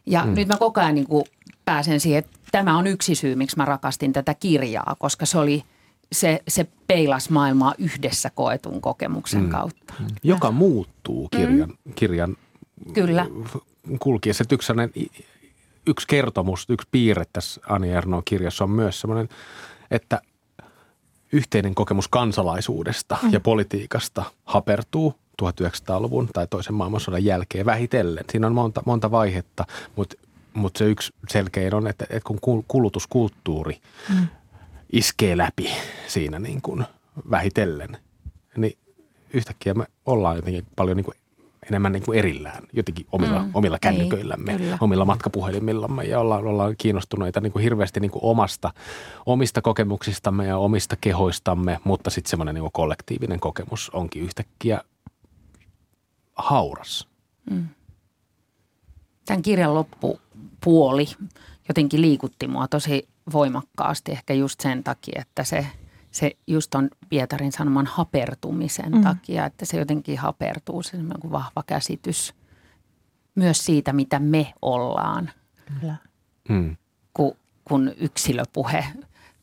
Ja 0.06 0.24
mm. 0.24 0.34
nyt 0.34 0.48
mä 0.48 0.56
koko 0.56 0.80
ajan 0.80 0.94
niin 0.94 1.06
kuin 1.06 1.24
pääsen 1.64 2.00
siihen, 2.00 2.18
että 2.18 2.38
tämä 2.52 2.78
on 2.78 2.86
yksi 2.86 3.14
syy, 3.14 3.36
miksi 3.36 3.56
mä 3.56 3.64
rakastin 3.64 4.12
tätä 4.12 4.34
kirjaa, 4.34 4.96
koska 4.98 5.26
se 5.26 5.38
oli 5.38 5.64
se, 6.12 6.42
se 6.48 6.66
peilas 6.86 7.30
maailmaa 7.30 7.74
yhdessä 7.78 8.30
koetun 8.30 8.80
kokemuksen 8.80 9.42
mm. 9.42 9.48
kautta. 9.48 9.94
Joka 10.22 10.50
muuttuu 10.50 11.28
kirjan, 11.28 11.68
mm. 11.68 11.92
kirjan 11.94 12.36
Kyllä. 12.92 13.26
kulkiessa. 14.00 14.42
Että 14.42 14.54
Yksi, 14.54 14.72
yksi 15.86 16.06
kertomus, 16.06 16.66
yksi 16.68 16.88
piirre 16.90 17.24
tässä 17.32 17.60
Ani 17.68 17.90
Ernon 17.90 18.22
kirjassa 18.24 18.64
on 18.64 18.70
myös 18.70 19.00
sellainen, 19.00 19.28
että 19.90 20.22
yhteinen 21.32 21.74
kokemus 21.74 22.08
kansalaisuudesta 22.08 23.18
mm. 23.22 23.32
ja 23.32 23.40
politiikasta 23.40 24.24
hapertuu 24.44 25.14
1900-luvun 25.42 26.28
tai 26.32 26.46
toisen 26.46 26.74
maailmansodan 26.74 27.24
jälkeen 27.24 27.66
vähitellen. 27.66 28.24
Siinä 28.32 28.46
on 28.46 28.54
monta, 28.54 28.82
monta 28.86 29.10
vaihetta, 29.10 29.64
mutta, 29.96 30.16
mutta 30.54 30.78
se 30.78 30.84
yksi 30.84 31.12
selkein 31.28 31.74
on, 31.74 31.86
että, 31.86 32.06
että 32.10 32.26
kun 32.26 32.36
kul- 32.36 32.64
kulutuskulttuuri 32.68 33.80
mm. 34.08 34.26
Iskee 34.92 35.36
läpi 35.36 35.70
siinä 36.06 36.38
niin 36.38 36.62
kuin 36.62 36.84
vähitellen, 37.30 37.98
niin 38.56 38.78
yhtäkkiä 39.32 39.74
me 39.74 39.84
ollaan 40.06 40.36
jotenkin 40.36 40.66
paljon 40.76 40.96
niin 40.96 41.04
kuin 41.04 41.14
enemmän 41.68 41.92
niin 41.92 42.02
kuin 42.02 42.18
erillään 42.18 42.62
jotenkin 42.72 43.06
omilla, 43.12 43.38
mm, 43.38 43.44
Mm, 43.44 43.50
omilla 43.54 43.74
niin, 43.74 43.80
kännyköillämme, 43.80 44.56
kyllä. 44.56 44.78
omilla 44.80 45.04
matkapuhelimillamme 45.04 46.04
ja 46.04 46.20
ollaan, 46.20 46.46
ollaan 46.46 46.74
kiinnostuneita 46.78 47.40
niin 47.40 47.52
kuin 47.52 47.62
hirveästi 47.62 48.00
niin 48.00 48.10
kuin 48.10 48.24
omasta, 48.24 48.72
omista 49.26 49.62
kokemuksistamme 49.62 50.46
ja 50.46 50.58
omista 50.58 50.96
kehoistamme, 51.00 51.78
mutta 51.84 52.10
sitten 52.10 52.30
semmoinen 52.30 52.54
niin 52.54 52.62
kuin 52.62 52.72
kollektiivinen 52.72 53.40
kokemus 53.40 53.90
onkin 53.90 54.22
yhtäkkiä 54.22 54.80
hauras. 56.36 57.08
Tämän 59.26 59.42
kirjan 59.42 59.74
loppupuoli 59.74 61.06
jotenkin 61.68 62.00
liikutti 62.00 62.48
mua 62.48 62.68
tosi 62.68 63.08
voimakkaasti 63.32 64.12
ehkä 64.12 64.34
just 64.34 64.60
sen 64.60 64.84
takia, 64.84 65.20
että 65.22 65.44
se, 65.44 65.66
se 66.10 66.30
just 66.46 66.74
on 66.74 66.88
Pietarin 67.08 67.52
sanoman 67.52 67.86
hapertumisen 67.86 68.92
Mm. 68.92 69.02
takia, 69.02 69.46
että 69.46 69.64
se 69.64 69.76
jotenkin 69.76 70.18
hapertuu, 70.18 70.82
se 70.82 70.96
kuin 71.20 71.32
vahva 71.32 71.62
käsitys 71.66 72.34
myös 73.34 73.64
siitä, 73.64 73.92
mitä 73.92 74.18
me 74.18 74.52
ollaan, 74.62 75.30
Kyllä. 75.80 75.96
Mm. 76.48 76.76
kun, 77.14 77.36
kun 77.64 77.92
yksilöpuhe 77.96 78.84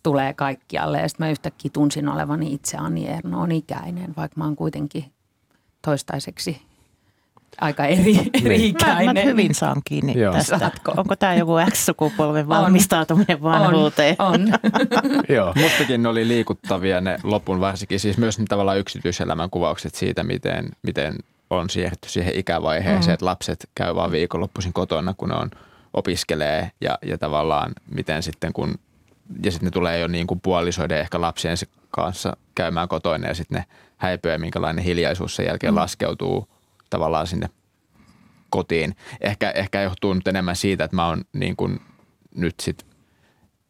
tulee 0.04 0.34
kaikkialle. 0.34 1.00
Ja 1.02 1.10
sitten 1.10 1.26
mä 1.28 1.32
yhtäkkiä 1.32 1.72
tunsin 1.74 2.10
olevani 2.10 2.54
itse 2.54 2.78
Anni 2.78 3.08
Ernoon 3.08 3.52
ikäinen, 3.52 4.16
vaikka 4.18 4.38
mä 4.38 4.44
oon 4.44 4.56
kuitenkin 4.56 5.12
toistaiseksi 5.82 6.62
aika 7.62 7.86
eri, 7.86 8.18
eri 8.34 8.58
Niin. 8.58 8.76
Mä, 8.84 8.92
ikäinen. 8.92 9.16
mä 9.16 9.22
hyvin 9.22 9.56
saan 9.56 9.82
kiinni 9.86 10.20
Joo. 10.20 10.34
tästä. 10.34 10.60
Saatko? 10.60 10.94
Onko 10.98 11.16
tämä 11.16 11.36
joku 11.36 11.54
X-sukupolven 11.72 12.48
valmistautuminen 12.48 13.42
vanhuuteen? 13.44 14.16
On, 14.20 14.34
on. 14.34 15.24
Joo. 15.36 15.54
mustakin 15.62 16.04
ne 16.04 16.10
oli 16.10 16.28
liikuttavia 16.28 17.02
ne 17.02 17.18
lopun 17.24 17.60
varsinkin, 17.60 18.00
siis 18.00 18.18
myös 18.18 18.40
ne 18.40 18.46
tavallaan 18.50 18.78
yksityiselämän 18.78 19.50
kuvaukset 19.50 19.96
siitä, 19.96 20.24
miten, 20.24 20.70
miten 20.82 21.16
on 21.50 21.70
siirretty 21.70 22.10
siihen 22.10 22.36
ikävaiheeseen, 22.36 23.08
mm. 23.08 23.14
että 23.14 23.26
lapset 23.26 23.70
käy 23.76 23.96
vaan 23.96 24.12
viikonloppuisin 24.12 24.74
kotona, 24.74 25.14
kun 25.18 25.30
ne 25.30 25.36
on 25.36 25.52
opiskelee 25.94 26.72
ja, 26.82 26.98
ja 27.06 27.18
tavallaan 27.18 27.72
miten 27.92 28.24
sitten 28.24 28.54
kun, 28.54 28.76
ja 29.44 29.52
sitten 29.52 29.68
ne 29.68 29.72
tulee 29.72 30.00
jo 30.00 30.08
niin 30.08 30.28
kuin 30.28 30.40
puolisoiden 30.40 31.00
ehkä 31.00 31.22
lapsien 31.22 31.58
kanssa 31.90 32.38
käymään 32.56 32.88
kotona 32.88 33.28
ja 33.28 33.36
sitten 33.36 33.58
ne 33.58 33.66
häipyy 33.98 34.38
minkälainen 34.38 34.84
hiljaisuus 34.84 35.36
sen 35.36 35.46
jälkeen 35.46 35.74
mm. 35.74 35.78
laskeutuu 35.78 36.48
tavallaan 36.92 37.28
sinne 37.28 37.50
kotiin. 38.50 38.96
Ehkä, 39.22 39.52
ehkä 39.52 39.82
johtuu 39.82 40.14
nyt 40.14 40.28
enemmän 40.28 40.56
siitä, 40.56 40.84
että 40.84 40.96
mä 40.96 41.08
oon 41.08 41.22
niin 41.34 41.56
kuin 41.56 41.80
nyt 42.36 42.56
sit 42.60 42.86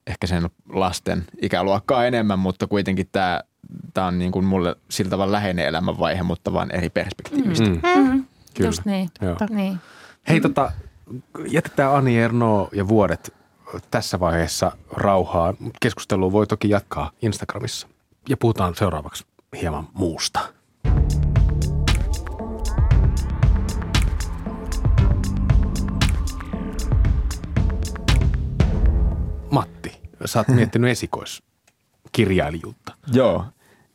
ehkä 0.08 0.28
sen 0.28 0.50
lasten 0.70 1.26
ikäluokkaa 1.42 2.06
enemmän, 2.06 2.40
mutta 2.40 2.68
kuitenkin 2.68 3.10
tämä, 3.12 3.42
tämä 3.94 4.08
on 4.08 4.20
niin 4.20 4.32
kuin 4.32 4.46
mulle 4.46 4.76
sillä 4.90 5.10
tavalla 5.10 5.32
läheinen 5.32 5.66
elämänvaihe, 5.66 6.24
mutta 6.24 6.54
vaan 6.54 6.72
eri 6.72 6.90
perspektiivistä. 6.90 7.70
Mm. 7.70 7.82
Mm. 7.96 8.12
Mm, 8.12 8.26
Kyllä. 8.54 8.68
just 8.68 8.86
niin. 8.86 9.10
Joo. 9.22 9.38
niin. 9.50 9.80
Hei 10.30 10.42
tota, 10.42 10.72
jätetään 11.48 11.96
Ani 11.96 12.20
Erno 12.20 12.70
ja 12.74 12.88
vuodet 12.88 13.34
tässä 13.92 14.20
vaiheessa 14.20 14.72
rauhaa. 14.92 15.54
Keskustelua 15.82 16.32
voi 16.32 16.48
toki 16.48 16.70
jatkaa 16.70 17.12
Instagramissa. 17.22 17.88
Ja 18.30 18.38
puhutaan 18.38 18.76
seuraavaksi 18.76 19.26
hieman 19.62 19.88
muusta. 19.94 20.40
Sä 30.26 30.40
oot 30.40 30.48
miettinyt 30.48 30.92
esikoiskirjailijuutta. 30.92 32.94
Joo. 33.14 33.46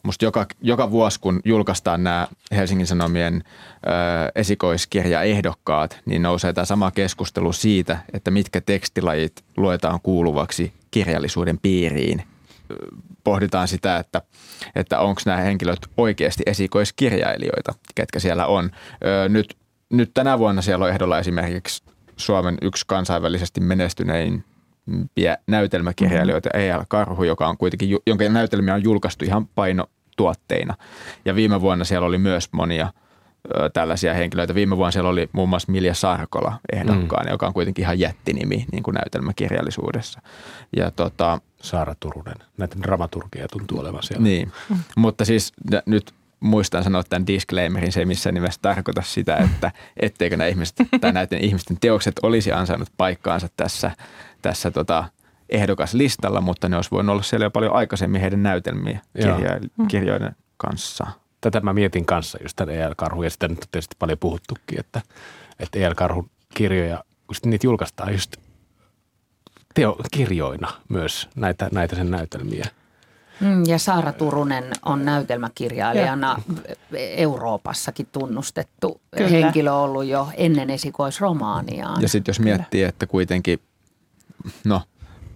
Musta 0.03 0.25
joka, 0.25 0.47
joka 0.61 0.91
vuosi, 0.91 1.21
kun 1.21 1.41
julkaistaan 1.45 2.05
nämä 2.05 2.29
Helsingin 2.53 2.87
Sanomien 2.87 3.45
ö, 3.45 3.89
esikoiskirjaehdokkaat, 4.35 5.99
niin 6.05 6.23
nousee 6.23 6.53
tämä 6.53 6.65
sama 6.65 6.91
keskustelu 6.91 7.53
siitä, 7.53 7.99
että 8.13 8.31
mitkä 8.31 8.61
tekstilajit 8.61 9.45
luetaan 9.57 10.01
kuuluvaksi 10.03 10.73
kirjallisuuden 10.91 11.59
piiriin. 11.59 12.23
Pohditaan 13.25 13.69
sitä, 13.69 13.97
että, 13.97 14.23
että 14.75 15.01
onko 15.01 15.21
nämä 15.27 15.39
henkilöt 15.39 15.81
oikeasti 15.97 16.43
esikoiskirjailijoita, 16.47 17.75
ketkä 17.95 18.21
siellä 18.21 18.47
on. 18.47 18.71
Ö, 19.05 19.29
nyt, 19.29 19.57
nyt 19.91 20.11
tänä 20.15 20.39
vuonna 20.39 20.63
siellä 20.63 20.85
on 20.85 20.91
ehdolla 20.91 21.19
esimerkiksi 21.19 21.83
Suomen 22.17 22.59
yksi 22.63 22.85
kansainvälisesti 22.87 23.61
menestynein 23.61 24.45
näytelmäkirjailijoita 25.47 26.51
mm-hmm. 26.55 26.71
E.L. 26.71 26.83
Karhu, 26.89 27.25
joka 27.25 27.49
on 27.49 27.57
kuitenkin, 27.57 27.99
jonka 28.07 28.29
näytelmiä 28.29 28.75
on 28.75 28.83
julkaistu 28.83 29.25
ihan 29.25 29.47
painotuotteina. 29.47 30.75
Ja 31.25 31.35
viime 31.35 31.61
vuonna 31.61 31.85
siellä 31.85 32.07
oli 32.07 32.19
myös 32.19 32.49
monia 32.53 32.93
ö, 33.57 33.71
tällaisia 33.71 34.15
henkilöitä. 34.15 34.55
Viime 34.55 34.77
vuonna 34.77 34.91
siellä 34.91 35.11
oli 35.11 35.29
muun 35.33 35.49
muassa 35.49 35.73
Milja 35.73 35.95
Sarkola 35.95 36.59
ehdokkaana, 36.73 37.29
mm. 37.29 37.33
joka 37.33 37.47
on 37.47 37.55
kuitenkin 37.55 37.83
ihan 37.83 37.99
jättinimi 37.99 38.67
niin 38.73 38.83
kuin 38.83 38.95
näytelmäkirjallisuudessa. 38.95 40.21
Ja 40.77 40.91
tota, 40.91 41.41
Saara 41.63 41.95
Turunen. 42.01 42.37
Näitä 42.57 42.77
dramaturgia 42.83 43.49
tuntuu 43.49 43.81
olevan 43.81 44.03
siellä. 44.03 44.25
Niin, 44.25 44.53
mm. 44.71 44.77
mutta 44.97 45.25
siis 45.25 45.53
nyt 45.87 46.15
muistan 46.41 46.85
sanoa 46.85 47.03
tämän 47.05 47.27
disclaimerin, 47.27 47.93
se 47.93 48.01
ei 48.01 48.07
missään 48.07 48.35
nimessä 48.35 48.61
tarkoita 48.63 49.03
sitä, 49.03 49.37
että 49.37 49.73
etteikö 49.97 50.37
nämä 50.37 50.49
ihmiset 50.49 50.77
tai 51.01 51.13
näiden 51.13 51.45
ihmisten 51.45 51.77
teokset 51.81 52.15
olisi 52.23 52.53
ansainnut 52.53 52.89
paikkaansa 52.97 53.49
tässä, 53.57 53.91
tässä 54.49 54.71
tota, 54.71 55.05
ehdokaslistalla, 55.49 56.41
mutta 56.41 56.69
ne 56.69 56.77
olisi 56.77 56.91
voinut 56.91 57.13
olla 57.13 57.23
siellä 57.23 57.47
jo 57.47 57.51
paljon 57.51 57.73
aikaisemmin 57.73 58.21
heidän 58.21 58.43
näytelmiä 58.43 59.01
kirja, 59.15 59.61
kirjoiden 59.89 60.37
kanssa. 60.57 61.07
Tätä 61.41 61.61
mä 61.61 61.73
mietin 61.73 62.07
kanssa 62.07 62.39
just 62.43 62.57
tämän 62.57 62.75
E.L. 62.75 62.93
Karhu 62.97 63.23
ja 63.23 63.31
sitä 63.31 63.49
nyt 63.49 63.59
on 63.59 63.69
tietysti 63.73 63.97
paljon 63.99 64.19
puhuttukin, 64.19 64.81
että, 64.81 65.01
että 65.59 65.79
E.L. 65.79 65.95
Karhun 65.95 66.31
kirjoja, 66.55 67.05
kun 67.27 67.51
niitä 67.51 67.67
julkaistaan 67.67 68.13
just 68.13 68.37
teo, 69.75 69.97
kirjoina 70.13 70.73
myös 70.89 71.29
näitä, 71.37 71.69
näitä 71.73 71.97
sen 71.97 72.11
näytelmiä– 72.11 72.65
Mm, 73.41 73.63
ja 73.67 73.79
Saara 73.79 74.13
Turunen 74.13 74.65
on 74.85 75.05
näytelmäkirjailijana 75.05 76.43
Euroopassakin 76.93 78.09
tunnustettu 78.13 79.01
Kyllä. 79.17 79.31
henkilö 79.31 79.73
ollut 79.73 80.05
jo 80.05 80.29
ennen 80.37 80.71
esikoisromaaniaan. 80.71 82.03
Ja 82.03 82.09
sitten 82.09 82.33
jos 82.33 82.41
miettii, 82.41 82.83
että 82.83 83.07
kuitenkin, 83.07 83.59
no 84.65 84.83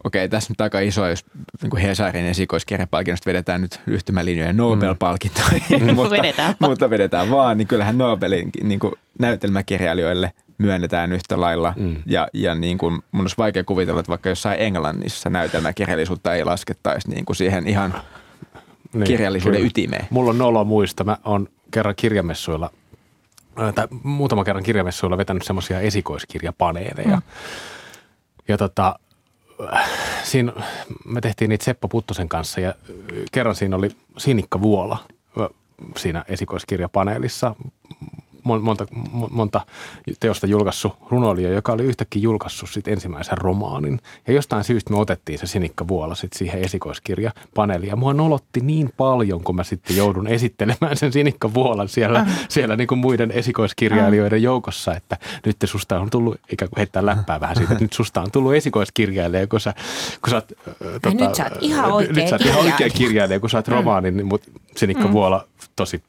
okei, 0.05 0.29
tässä 0.29 0.51
nyt 0.51 0.61
aika 0.61 0.81
iso, 0.81 1.09
jos 1.09 1.25
niin 1.63 1.71
kuin 1.71 1.83
Hesarin 1.83 2.27
esikoiskirjapalkinnosta 2.27 3.27
vedetään 3.27 3.61
nyt 3.61 3.81
yhtymälinjoja 3.87 4.53
Nobel-palkintoihin, 4.53 5.83
mm. 5.83 5.95
mutta, 5.97 6.17
vedetään. 6.17 6.55
mutta 6.61 6.91
vedetään 6.91 7.31
vaan, 7.31 7.59
niin 7.59 7.69
kyllähän 7.69 7.99
Nobelin 7.99 8.51
niin 8.63 8.81
kuin 8.81 8.93
näytelmäkirjailijoille 9.19 10.33
myönnetään 10.59 11.13
yhtä 11.13 11.41
lailla. 11.41 11.75
Mm. 11.77 11.97
Ja, 12.07 12.29
ja 12.35 12.55
niin 12.55 12.79
kuin, 12.79 13.03
mun 13.13 13.21
olisi 13.21 13.37
vaikea 13.39 13.65
kuvitella, 13.65 14.01
että 14.01 14.11
vaikka 14.11 14.29
jossain 14.29 14.61
Englannissa 14.61 15.31
näytelmäkirjallisuutta 15.31 16.35
ei 16.35 16.45
laskettaisi 16.45 17.11
niin 17.11 17.25
kuin 17.25 17.37
siihen 17.37 17.69
ihan 17.69 17.95
niin, 18.93 19.05
kirjallisuuden 19.05 19.59
kyllä. 19.59 19.67
ytimeen. 19.67 20.07
Mulla 20.11 20.31
on 20.31 20.39
nolo 20.39 20.65
muista. 20.65 21.05
Mä 21.05 21.17
oon 21.25 21.49
kerran 21.71 21.95
kirjamessuilla, 21.97 22.71
tai 23.75 23.89
muutama 24.03 24.45
kerran 24.45 24.65
kirjamessuilla 24.65 25.17
vetänyt 25.17 25.43
semmoisia 25.43 25.81
esikoiskirjapaneeleja. 25.81 27.17
Mm. 27.17 27.23
Ja 28.49 28.59
tota, 28.59 28.99
siinä 30.23 30.53
me 31.05 31.21
tehtiin 31.21 31.49
niitä 31.49 31.65
Seppo 31.65 31.89
Puttosen 31.89 32.29
kanssa 32.29 32.61
ja 32.61 32.75
kerran 33.33 33.55
siinä 33.55 33.77
oli 33.77 33.91
Sinikka 34.19 34.61
Vuola 34.61 34.99
siinä 35.97 36.25
esikoiskirjapaneelissa 36.29 37.55
monta, 38.45 38.87
monta 39.31 39.61
teosta 40.21 40.47
julkaissut 40.47 40.93
runoilija, 41.11 41.51
joka 41.51 41.73
oli 41.73 41.83
yhtäkkiä 41.83 42.23
julkaissut 42.23 42.71
sit 42.71 42.89
ensimmäisen 42.89 43.39
romaanin. 43.39 44.01
Ja 44.27 44.33
jostain 44.33 44.65
syystä 44.65 44.91
me 44.91 44.99
otettiin 44.99 45.39
se 45.39 45.47
Sinikka 45.47 45.89
Vuola 45.89 46.15
sit 46.15 46.33
siihen 46.33 46.65
esikoiskirjapaneeliin. 46.65 47.91
Ja 47.91 47.97
mua 47.97 48.15
nolotti 48.15 48.61
niin 48.61 48.93
paljon, 48.97 49.45
kun 49.45 49.57
mä 49.57 49.65
sitten 49.65 49.97
joudun 49.97 50.27
esittelemään 50.27 50.97
sen 50.97 51.13
Sinikka 51.13 51.55
Vuolan 51.55 51.89
siellä, 51.89 52.19
äh. 52.19 52.47
siellä 52.49 52.77
niin 52.77 52.89
kuin 52.89 52.99
muiden 52.99 53.31
esikoiskirjailijoiden 53.31 54.37
äh. 54.37 54.43
joukossa, 54.43 54.95
että 54.95 55.17
nyt 55.47 55.57
susta 55.65 56.01
on 56.01 56.11
tullut, 56.11 56.41
ikään 56.53 56.69
kuin 56.69 56.79
heittää 56.79 57.07
läppää 57.07 57.41
vähän 57.41 57.57
siitä, 57.57 57.73
että 57.73 57.85
nyt 57.85 57.93
susta 57.93 58.21
on 58.21 58.31
tullut 58.31 58.55
esikoiskirjailija, 58.55 59.47
kun 59.47 59.61
sä, 59.61 59.75
kun 60.21 60.31
sä 60.31 60.37
oot, 60.37 60.53
tota, 61.03 61.11
nyt 61.11 61.35
sä 61.35 61.45
oot 61.45 61.53
ihan 61.61 61.93
oikea 61.93 62.13
nyt 62.13 62.29
sä 62.29 62.35
oot 62.35 62.47
ihan 62.47 62.61
oikea 62.61 62.89
kirjailija, 62.91 63.41
kun 63.41 63.51
sä 63.51 63.59
oot 63.59 63.69
mm. 63.69 63.75
romaanin, 63.75 64.17
niin, 64.17 64.27
mutta 64.27 64.51
Sinikka 64.77 65.07
mm. 65.07 65.13
Vuola 65.13 65.47
tosi 65.77 66.03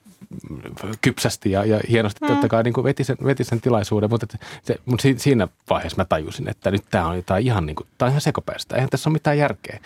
kypsästi 1.01 1.51
ja, 1.51 1.65
ja 1.65 1.79
hienosti 1.89 2.19
mm. 2.21 2.27
totta 2.27 2.47
kai 2.47 2.63
niin 2.63 2.73
kuin 2.73 2.83
veti, 2.83 3.03
sen, 3.03 3.17
veti 3.25 3.43
sen 3.43 3.61
tilaisuuden, 3.61 4.09
mutta, 4.09 4.25
että 4.25 4.45
se, 4.63 4.75
mutta 4.85 5.07
siinä 5.17 5.47
vaiheessa 5.69 5.97
mä 5.97 6.05
tajusin, 6.05 6.49
että 6.49 6.71
nyt 6.71 6.83
tämä 6.91 7.07
on 7.07 7.15
jotain 7.15 7.45
ihan, 7.45 7.65
niin 7.65 7.75
kuin, 7.75 7.87
tämä 7.97 8.07
on 8.07 8.11
ihan 8.11 8.21
sekopäistä. 8.21 8.75
Eihän 8.75 8.89
tässä 8.89 9.09
ole 9.09 9.13
mitään 9.13 9.37
järkeä. 9.37 9.79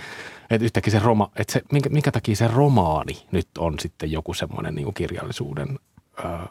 Että 0.49 0.65
yhtäkkiä 0.65 0.91
se 0.91 0.99
roma, 0.99 1.31
että 1.35 1.53
se, 1.53 1.61
minkä, 1.71 1.89
minkä 1.89 2.11
takia 2.11 2.35
se 2.35 2.47
romaani 2.47 3.25
nyt 3.31 3.47
on 3.57 3.79
sitten 3.79 4.11
joku 4.11 4.33
semmoinen 4.33 4.75
niin 4.75 4.83
kuin 4.83 4.93
kirjallisuuden 4.93 5.79
ö, 6.19 6.47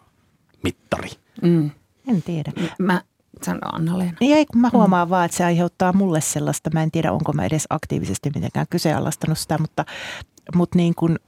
mittari. 0.62 1.10
Mm. 1.42 1.70
En 2.08 2.22
tiedä. 2.22 2.52
Mä 2.78 3.02
sano 3.42 3.60
Anna-Leena. 3.72 4.16
Niin 4.20 4.36
ei, 4.36 4.46
kun 4.46 4.60
mä 4.60 4.70
huomaan 4.72 5.08
mm. 5.08 5.10
vaan, 5.10 5.24
että 5.24 5.36
se 5.36 5.44
aiheuttaa 5.44 5.92
mulle 5.92 6.20
sellaista, 6.20 6.70
mä 6.72 6.82
en 6.82 6.90
tiedä 6.90 7.12
onko 7.12 7.32
mä 7.32 7.44
edes 7.44 7.66
aktiivisesti 7.70 8.30
mitenkään 8.34 8.66
kyseenalaistanut 8.70 9.38
sitä, 9.38 9.58
mutta, 9.58 9.84
mutta 10.54 10.78
niin 10.78 10.94
kuin 10.94 11.18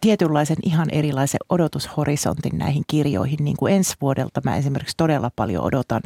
tietynlaisen 0.00 0.56
ihan 0.62 0.88
erilaisen 0.92 1.40
odotushorisontin 1.48 2.58
näihin 2.58 2.84
kirjoihin. 2.86 3.38
Niin 3.44 3.56
kuin 3.56 3.72
ensi 3.72 3.94
vuodelta 4.00 4.40
mä 4.44 4.56
esimerkiksi 4.56 4.96
todella 4.96 5.30
paljon 5.36 5.64
odotan 5.64 6.02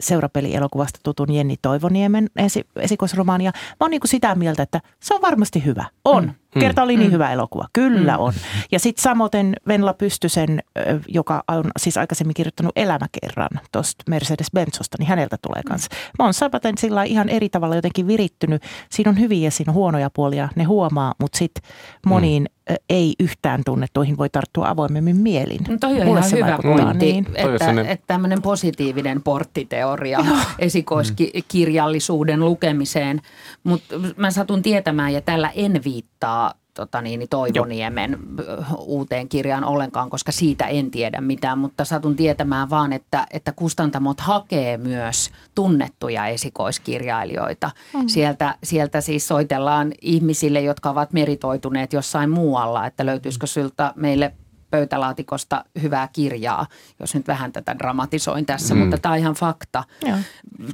seurapelielokuvasta 0.00 1.00
tutun 1.02 1.32
Jenni 1.32 1.56
Toivoniemen 1.62 2.30
esi- 2.36 2.66
esikoisromaania. 2.76 3.50
Mä 3.54 3.76
oon 3.80 3.90
niin 3.90 4.00
kuin 4.00 4.10
sitä 4.10 4.34
mieltä, 4.34 4.62
että 4.62 4.80
se 5.00 5.14
on 5.14 5.22
varmasti 5.22 5.64
hyvä. 5.64 5.84
On. 6.04 6.24
Mm. 6.24 6.34
Mm. 6.54 6.60
Kerta 6.60 6.82
oli 6.82 6.96
niin 6.96 7.10
mm. 7.10 7.12
hyvä 7.12 7.32
elokuva. 7.32 7.64
Kyllä 7.72 8.12
mm. 8.12 8.20
on. 8.20 8.32
Ja 8.72 8.78
sitten 8.78 9.02
samoin 9.02 9.56
Venla 9.68 9.94
Pystysen, 9.94 10.62
joka 11.08 11.44
on 11.48 11.64
siis 11.78 11.96
aikaisemmin 11.96 12.34
kirjoittanut 12.34 12.72
Elämäkerran 12.76 13.60
tuosta 13.72 14.04
Mercedes-Benzosta, 14.10 14.96
niin 14.98 15.08
häneltä 15.08 15.36
tulee 15.42 15.62
kanssa. 15.68 15.88
Mä 16.18 16.24
oon 16.24 16.34
sapaten 16.34 16.78
sillä 16.78 17.04
ihan 17.04 17.28
eri 17.28 17.48
tavalla 17.48 17.76
jotenkin 17.76 18.06
virittynyt. 18.06 18.62
Siinä 18.90 19.10
on 19.10 19.18
hyviä 19.18 19.44
ja 19.44 19.50
siinä 19.50 19.70
on 19.70 19.74
huonoja 19.74 20.10
puolia, 20.10 20.48
ne 20.56 20.64
huomaa, 20.64 21.14
mutta 21.18 21.38
sitten 21.38 21.62
moniin 22.06 22.42
mm 22.42 22.60
ei 22.90 23.14
yhtään 23.20 23.62
tunnettuihin 23.64 24.18
voi 24.18 24.28
tarttua 24.30 24.68
avoimemmin 24.68 25.16
mielin. 25.16 25.60
No 25.68 25.76
toi 25.80 26.00
on 26.00 26.06
Mulle 26.06 26.20
ihan 26.20 26.32
hyvä 26.32 26.58
pointti, 26.62 27.12
niin. 27.12 27.26
että, 27.34 27.70
että 27.88 28.06
tämmöinen 28.06 28.42
positiivinen 28.42 29.22
porttiteoria 29.22 30.18
esikoiskirjallisuuden 30.58 32.40
lukemiseen. 32.40 33.20
Mutta 33.64 33.94
mä 34.16 34.30
satun 34.30 34.62
tietämään 34.62 35.12
ja 35.12 35.20
tällä 35.20 35.50
en 35.54 35.80
viittaa 35.84 36.39
tota 36.80 37.02
niin, 37.02 37.28
Toivoniemen 37.30 38.18
Joo. 38.38 38.64
uuteen 38.78 39.28
kirjaan 39.28 39.64
ollenkaan, 39.64 40.10
koska 40.10 40.32
siitä 40.32 40.66
en 40.66 40.90
tiedä 40.90 41.20
mitään, 41.20 41.58
mutta 41.58 41.84
satun 41.84 42.16
tietämään 42.16 42.70
vaan, 42.70 42.92
että, 42.92 43.26
että 43.30 43.52
kustantamot 43.52 44.20
hakee 44.20 44.76
myös 44.76 45.30
tunnettuja 45.54 46.26
esikoiskirjailijoita. 46.26 47.70
Mm. 47.94 48.08
Sieltä, 48.08 48.54
sieltä 48.64 49.00
siis 49.00 49.28
soitellaan 49.28 49.92
ihmisille, 50.02 50.60
jotka 50.60 50.90
ovat 50.90 51.12
meritoituneet 51.12 51.92
jossain 51.92 52.30
muualla, 52.30 52.86
että 52.86 53.06
löytyisikö 53.06 53.46
siltä 53.46 53.92
meille 53.96 54.32
pöytälaatikosta 54.70 55.64
hyvää 55.82 56.08
kirjaa, 56.12 56.66
jos 57.00 57.14
nyt 57.14 57.28
vähän 57.28 57.52
tätä 57.52 57.78
dramatisoin 57.78 58.46
tässä, 58.46 58.74
mm. 58.74 58.80
mutta 58.80 58.98
tämä 58.98 59.12
on 59.12 59.18
ihan 59.18 59.34
fakta. 59.34 59.84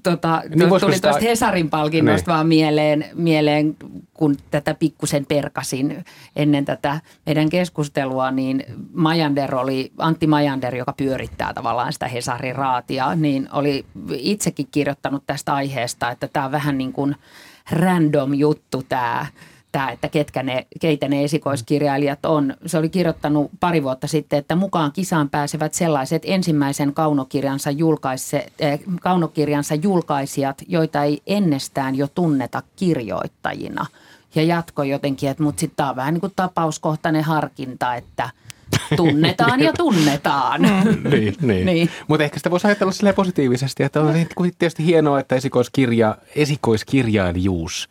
Tota, 0.03 0.43
niin 0.49 0.69
tuli 0.69 0.81
tuosta 0.81 1.13
sitä... 1.13 1.29
Hesarin 1.29 1.71
palkinnosta 1.71 2.31
niin. 2.31 2.35
vaan 2.35 2.47
mieleen, 2.47 3.05
mieleen, 3.15 3.77
kun 4.15 4.37
tätä 4.51 4.75
pikkusen 4.75 5.27
perkasin 5.27 6.05
ennen 6.37 6.65
tätä 6.65 7.01
meidän 7.27 7.49
keskustelua, 7.49 8.31
niin 8.31 8.65
Majander 8.93 9.55
oli, 9.55 9.93
Antti 9.99 10.27
Majander, 10.27 10.75
joka 10.75 10.93
pyörittää 10.93 11.55
tavallaan 11.55 11.93
sitä 11.93 12.09
Hesarin 12.09 12.57
raatia, 12.57 13.15
niin 13.15 13.49
oli 13.53 13.87
itsekin 14.13 14.69
kirjoittanut 14.71 15.23
tästä 15.27 15.55
aiheesta, 15.55 16.11
että 16.11 16.29
tämä 16.29 16.47
on 16.47 16.53
vähän 16.53 16.79
niin 16.79 16.93
kuin 16.93 17.17
random 17.71 18.35
juttu 18.35 18.83
tämä 18.89 19.27
tämä, 19.73 19.91
että 19.91 20.09
ketkä 20.09 20.43
ne, 20.43 20.67
keitä 20.81 21.09
ne 21.09 21.25
esikoiskirjailijat 21.25 22.27
on. 22.27 22.55
Se 22.67 22.79
oli 22.79 22.89
kirjoittanut 22.89 23.51
pari 23.61 23.83
vuotta 23.83 24.07
sitten, 24.07 24.39
että 24.39 24.57
mukaan 24.57 24.93
kisaan 24.93 25.31
pääsevät 25.31 25.75
sellaiset 25.75 26.23
ensimmäisen 26.25 26.95
kaunokirjansa, 26.95 27.71
julkaise, 27.71 28.47
eh, 28.59 28.81
kaunokirjansa 29.01 29.75
julkaisijat, 29.75 30.63
joita 30.69 31.03
ei 31.03 31.23
ennestään 31.27 31.95
jo 31.95 32.09
tunneta 32.09 32.63
kirjoittajina. 32.77 33.87
Ja 34.35 34.43
jatko 34.43 34.83
jotenkin, 34.83 35.29
että 35.29 35.43
mutta 35.43 35.61
sitten 35.61 35.77
tämä 35.77 35.91
on 35.91 35.97
vähän 35.97 36.15
niin 36.15 36.21
kuin 36.21 36.33
tapauskohtainen 36.37 37.25
harkinta, 37.25 37.95
että 37.95 38.31
tunnetaan 38.97 39.61
ja 39.61 39.73
tunnetaan. 39.73 40.63
niin, 41.11 41.37
niin. 41.41 41.67
niin. 41.67 41.91
Mutta 42.09 42.25
ehkä 42.25 42.39
sitä 42.39 42.51
voisi 42.51 42.67
ajatella 42.67 42.93
silleen 42.93 43.15
positiivisesti, 43.15 43.83
että 43.83 44.01
on 44.01 44.13
tietysti 44.59 44.85
hienoa, 44.85 45.21
että 45.21 45.35
esikoiskirja, 45.35 46.19
esikoiskirjailijuus 46.37 47.89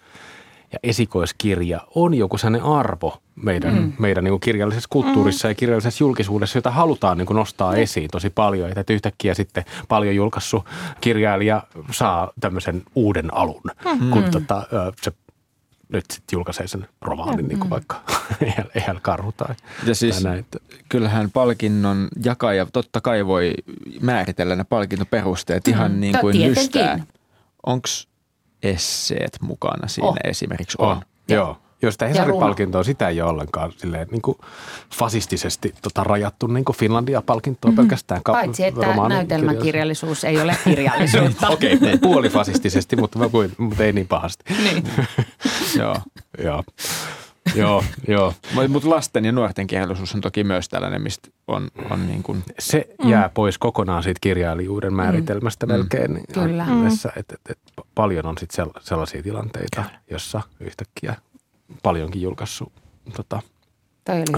ja 0.74 0.80
esikoiskirja 0.84 1.82
on 1.96 2.14
joku 2.14 2.38
sellainen 2.38 2.68
arvo 2.68 3.18
meidän, 3.36 3.74
mm. 3.74 3.94
meidän 4.00 4.24
niin 4.24 4.32
kuin 4.32 4.40
kirjallisessa 4.40 4.90
kulttuurissa 4.90 5.48
mm. 5.48 5.52
ja 5.52 5.56
kirjallisessa 5.56 6.04
julkisuudessa, 6.04 6.58
jota 6.58 6.72
halutaan 6.72 7.18
niin 7.18 7.26
kuin 7.26 7.36
nostaa 7.36 7.72
mm. 7.72 7.78
esiin 7.78 8.10
tosi 8.12 8.30
paljon. 8.30 8.72
Että 8.76 8.94
yhtäkkiä 8.94 9.34
sitten 9.34 9.66
paljon 9.88 10.16
julkaissut 10.16 10.66
kirjailija 11.02 11.64
saa 11.92 12.32
tämmöisen 12.40 12.84
uuden 12.96 13.34
alun, 13.34 13.64
mm. 14.00 14.10
kun 14.10 14.24
tota, 14.32 14.68
se 15.02 15.12
nyt 15.90 16.06
sitten 16.12 16.38
julkaisee 16.38 16.68
sen 16.68 16.88
romaanin, 17.02 17.46
mm. 17.46 17.50
niin 17.50 17.60
kuin 17.60 17.70
vaikka 17.70 18.02
Eihän 18.76 19.00
Karhu 19.02 19.32
tai, 19.32 19.56
ja 19.86 19.96
siis, 19.96 20.16
tai 20.16 20.24
näin. 20.24 20.46
Kyllähän 20.90 21.32
palkinnon 21.32 22.08
jakaja 22.24 22.68
totta 22.74 23.02
kai 23.02 23.26
voi 23.26 23.54
määritellä 24.02 24.56
ne 24.56 24.64
palkintoperusteet 24.64 25.68
mm. 25.68 25.74
ihan 25.74 26.02
niin 26.02 26.20
kuin 26.22 26.42
lystää. 26.42 27.00
Onko 27.66 27.88
esseet 28.64 29.38
mukana 29.42 29.88
siinä 29.88 30.08
oh. 30.08 30.16
esimerkiksi? 30.24 30.78
On. 30.80 30.90
on. 30.90 31.02
Joo. 31.30 31.58
Jos 31.82 31.98
tämä 31.98 32.10
Hesari-palkinto 32.10 32.78
on, 32.78 32.86
sitä 32.86 33.10
ei 33.10 33.22
ole 33.22 33.30
ollenkaan 33.30 33.72
silleen, 33.78 34.08
niin 34.12 34.22
kuin 34.22 34.38
fasistisesti 34.96 35.74
tota, 35.82 36.04
rajattu 36.04 36.48
niin 36.48 36.66
kuin 36.66 36.76
Finlandia-palkintoa 36.76 37.72
mm-hmm. 37.72 37.84
pelkästään. 37.84 38.24
Ka- 38.24 38.32
Paitsi, 38.32 38.64
että 38.64 38.96
näytelmäkirjallisuus 39.10 40.24
ei 40.24 40.42
ole 40.42 40.56
kirjallisuutta. 40.64 41.50
Okei, 41.54 41.74
okay, 41.74 41.98
puolifasistisesti, 41.98 42.96
mutta, 42.96 43.20
mutta 43.58 43.84
ei 43.84 43.94
niin 43.94 44.08
pahasti. 44.08 44.44
Niin. 44.64 44.84
Joo. 45.80 45.96
Joo. 46.44 46.64
Joo, 47.56 47.84
joo. 48.08 48.34
Mutta 48.70 48.90
lasten 48.90 49.26
ja 49.26 49.32
nuorten 49.32 49.68
kirjallisuus 49.68 50.16
on 50.16 50.22
toki 50.22 50.44
myös 50.44 50.70
tällainen, 50.70 51.02
mistä 51.02 51.30
on, 51.48 51.68
on 51.90 52.08
niin 52.08 52.24
kuin... 52.24 52.44
Se 52.60 52.88
jää 53.04 53.28
mm. 53.28 53.34
pois 53.34 53.58
kokonaan 53.58 54.04
siitä 54.04 54.18
kirjailijuuden 54.22 54.94
mm. 54.94 54.98
määritelmästä 54.98 55.66
mm. 55.66 55.72
melkein. 55.72 56.24
Kyllä. 56.34 56.66
Mm. 56.66 56.88
Et, 56.88 56.94
et, 57.16 57.42
et, 57.50 57.60
paljon 57.96 58.26
on 58.26 58.38
sitten 58.38 58.66
sellaisia 58.82 59.24
tilanteita, 59.24 59.84
Kyllä. 59.84 60.00
jossa 60.10 60.42
yhtäkkiä 60.60 61.16
paljonkin 61.84 62.22
julkaissut 62.22 62.74
tota, 63.16 63.42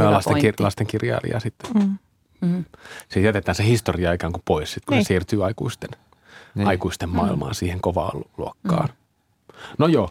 lasten, 0.09 0.35
kir- 0.35 0.63
lasten 0.63 0.87
kirjailija 0.87 1.39
sitten. 1.39 1.71
Mm. 1.73 1.97
Mm. 2.41 2.65
Siitä 3.09 3.27
jätetään 3.27 3.55
se 3.55 3.65
historia 3.65 4.13
ikään 4.13 4.33
kuin 4.33 4.43
pois, 4.45 4.71
sit, 4.73 4.85
kun 4.85 4.95
niin. 4.95 5.03
se 5.03 5.07
siirtyy 5.07 5.45
aikuisten, 5.45 5.89
niin. 6.55 6.67
aikuisten 6.67 7.09
maailmaan 7.09 7.51
mm. 7.51 7.55
siihen 7.55 7.81
kovaan 7.81 8.21
luokkaan. 8.37 8.89
Mm. 8.89 9.55
No 9.77 9.87
joo, 9.87 10.09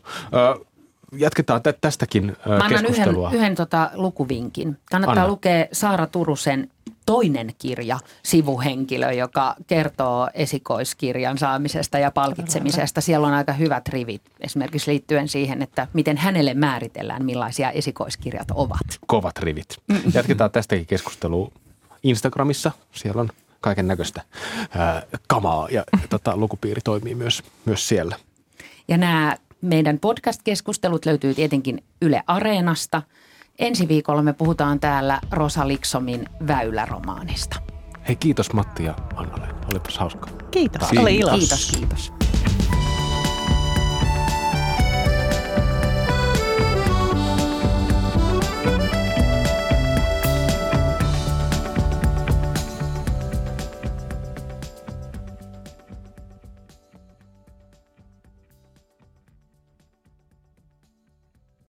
jatketaan 1.18 1.62
tä- 1.62 1.74
tästäkin 1.80 2.36
Mä 2.46 2.54
annan 2.54 2.68
keskustelua. 2.68 3.28
yhden, 3.28 3.40
yhden 3.40 3.54
tota 3.54 3.90
lukuvinkin. 3.94 4.78
Kannattaa 4.90 5.22
Anna. 5.22 5.28
lukea 5.28 5.66
Saara 5.72 6.06
Turusen 6.06 6.70
toinen 7.06 7.54
kirja, 7.58 7.98
sivuhenkilö, 8.22 9.12
joka 9.12 9.54
kertoo 9.66 10.28
esikoiskirjan 10.34 11.38
saamisesta 11.38 11.98
ja 11.98 12.10
palkitsemisesta. 12.10 13.00
Siellä 13.00 13.26
on 13.26 13.32
aika 13.34 13.52
hyvät 13.52 13.88
rivit 13.88 14.22
esimerkiksi 14.40 14.90
liittyen 14.90 15.28
siihen, 15.28 15.62
että 15.62 15.86
miten 15.92 16.16
hänelle 16.16 16.54
määritellään, 16.54 17.24
millaisia 17.24 17.70
esikoiskirjat 17.70 18.50
ovat. 18.54 18.80
Kovat 19.06 19.38
rivit. 19.38 19.76
Jatketaan 20.14 20.50
tästäkin 20.50 20.86
keskustelua 20.86 21.50
Instagramissa. 22.02 22.70
Siellä 22.92 23.20
on 23.20 23.28
kaiken 23.60 23.86
näköistä 23.88 24.22
kamaa 25.26 25.68
ja 25.70 25.84
tota, 26.10 26.36
lukupiiri 26.36 26.80
toimii 26.84 27.14
myös, 27.14 27.42
myös 27.64 27.88
siellä. 27.88 28.16
Ja 28.88 28.96
nämä 28.96 29.36
meidän 29.62 29.98
podcast-keskustelut 29.98 31.06
löytyy 31.06 31.34
tietenkin 31.34 31.84
Yle 32.02 32.22
Areenasta. 32.26 33.02
Ensi 33.58 33.88
viikolla 33.88 34.22
me 34.22 34.32
puhutaan 34.32 34.80
täällä 34.80 35.20
Rosa 35.30 35.68
Liksomin 35.68 36.24
Väyläromaanista. 36.46 37.56
Hei 38.08 38.16
kiitos 38.16 38.52
Matti 38.52 38.84
ja 38.84 38.94
Anna-Leena. 39.14 39.58
Olipas 39.70 39.98
hauskaa. 39.98 40.30
Kiitos, 40.50 40.92
oli 40.98 41.16
ilo. 41.16 41.38
Kiitos, 41.38 41.72
kiitos. 41.76 42.12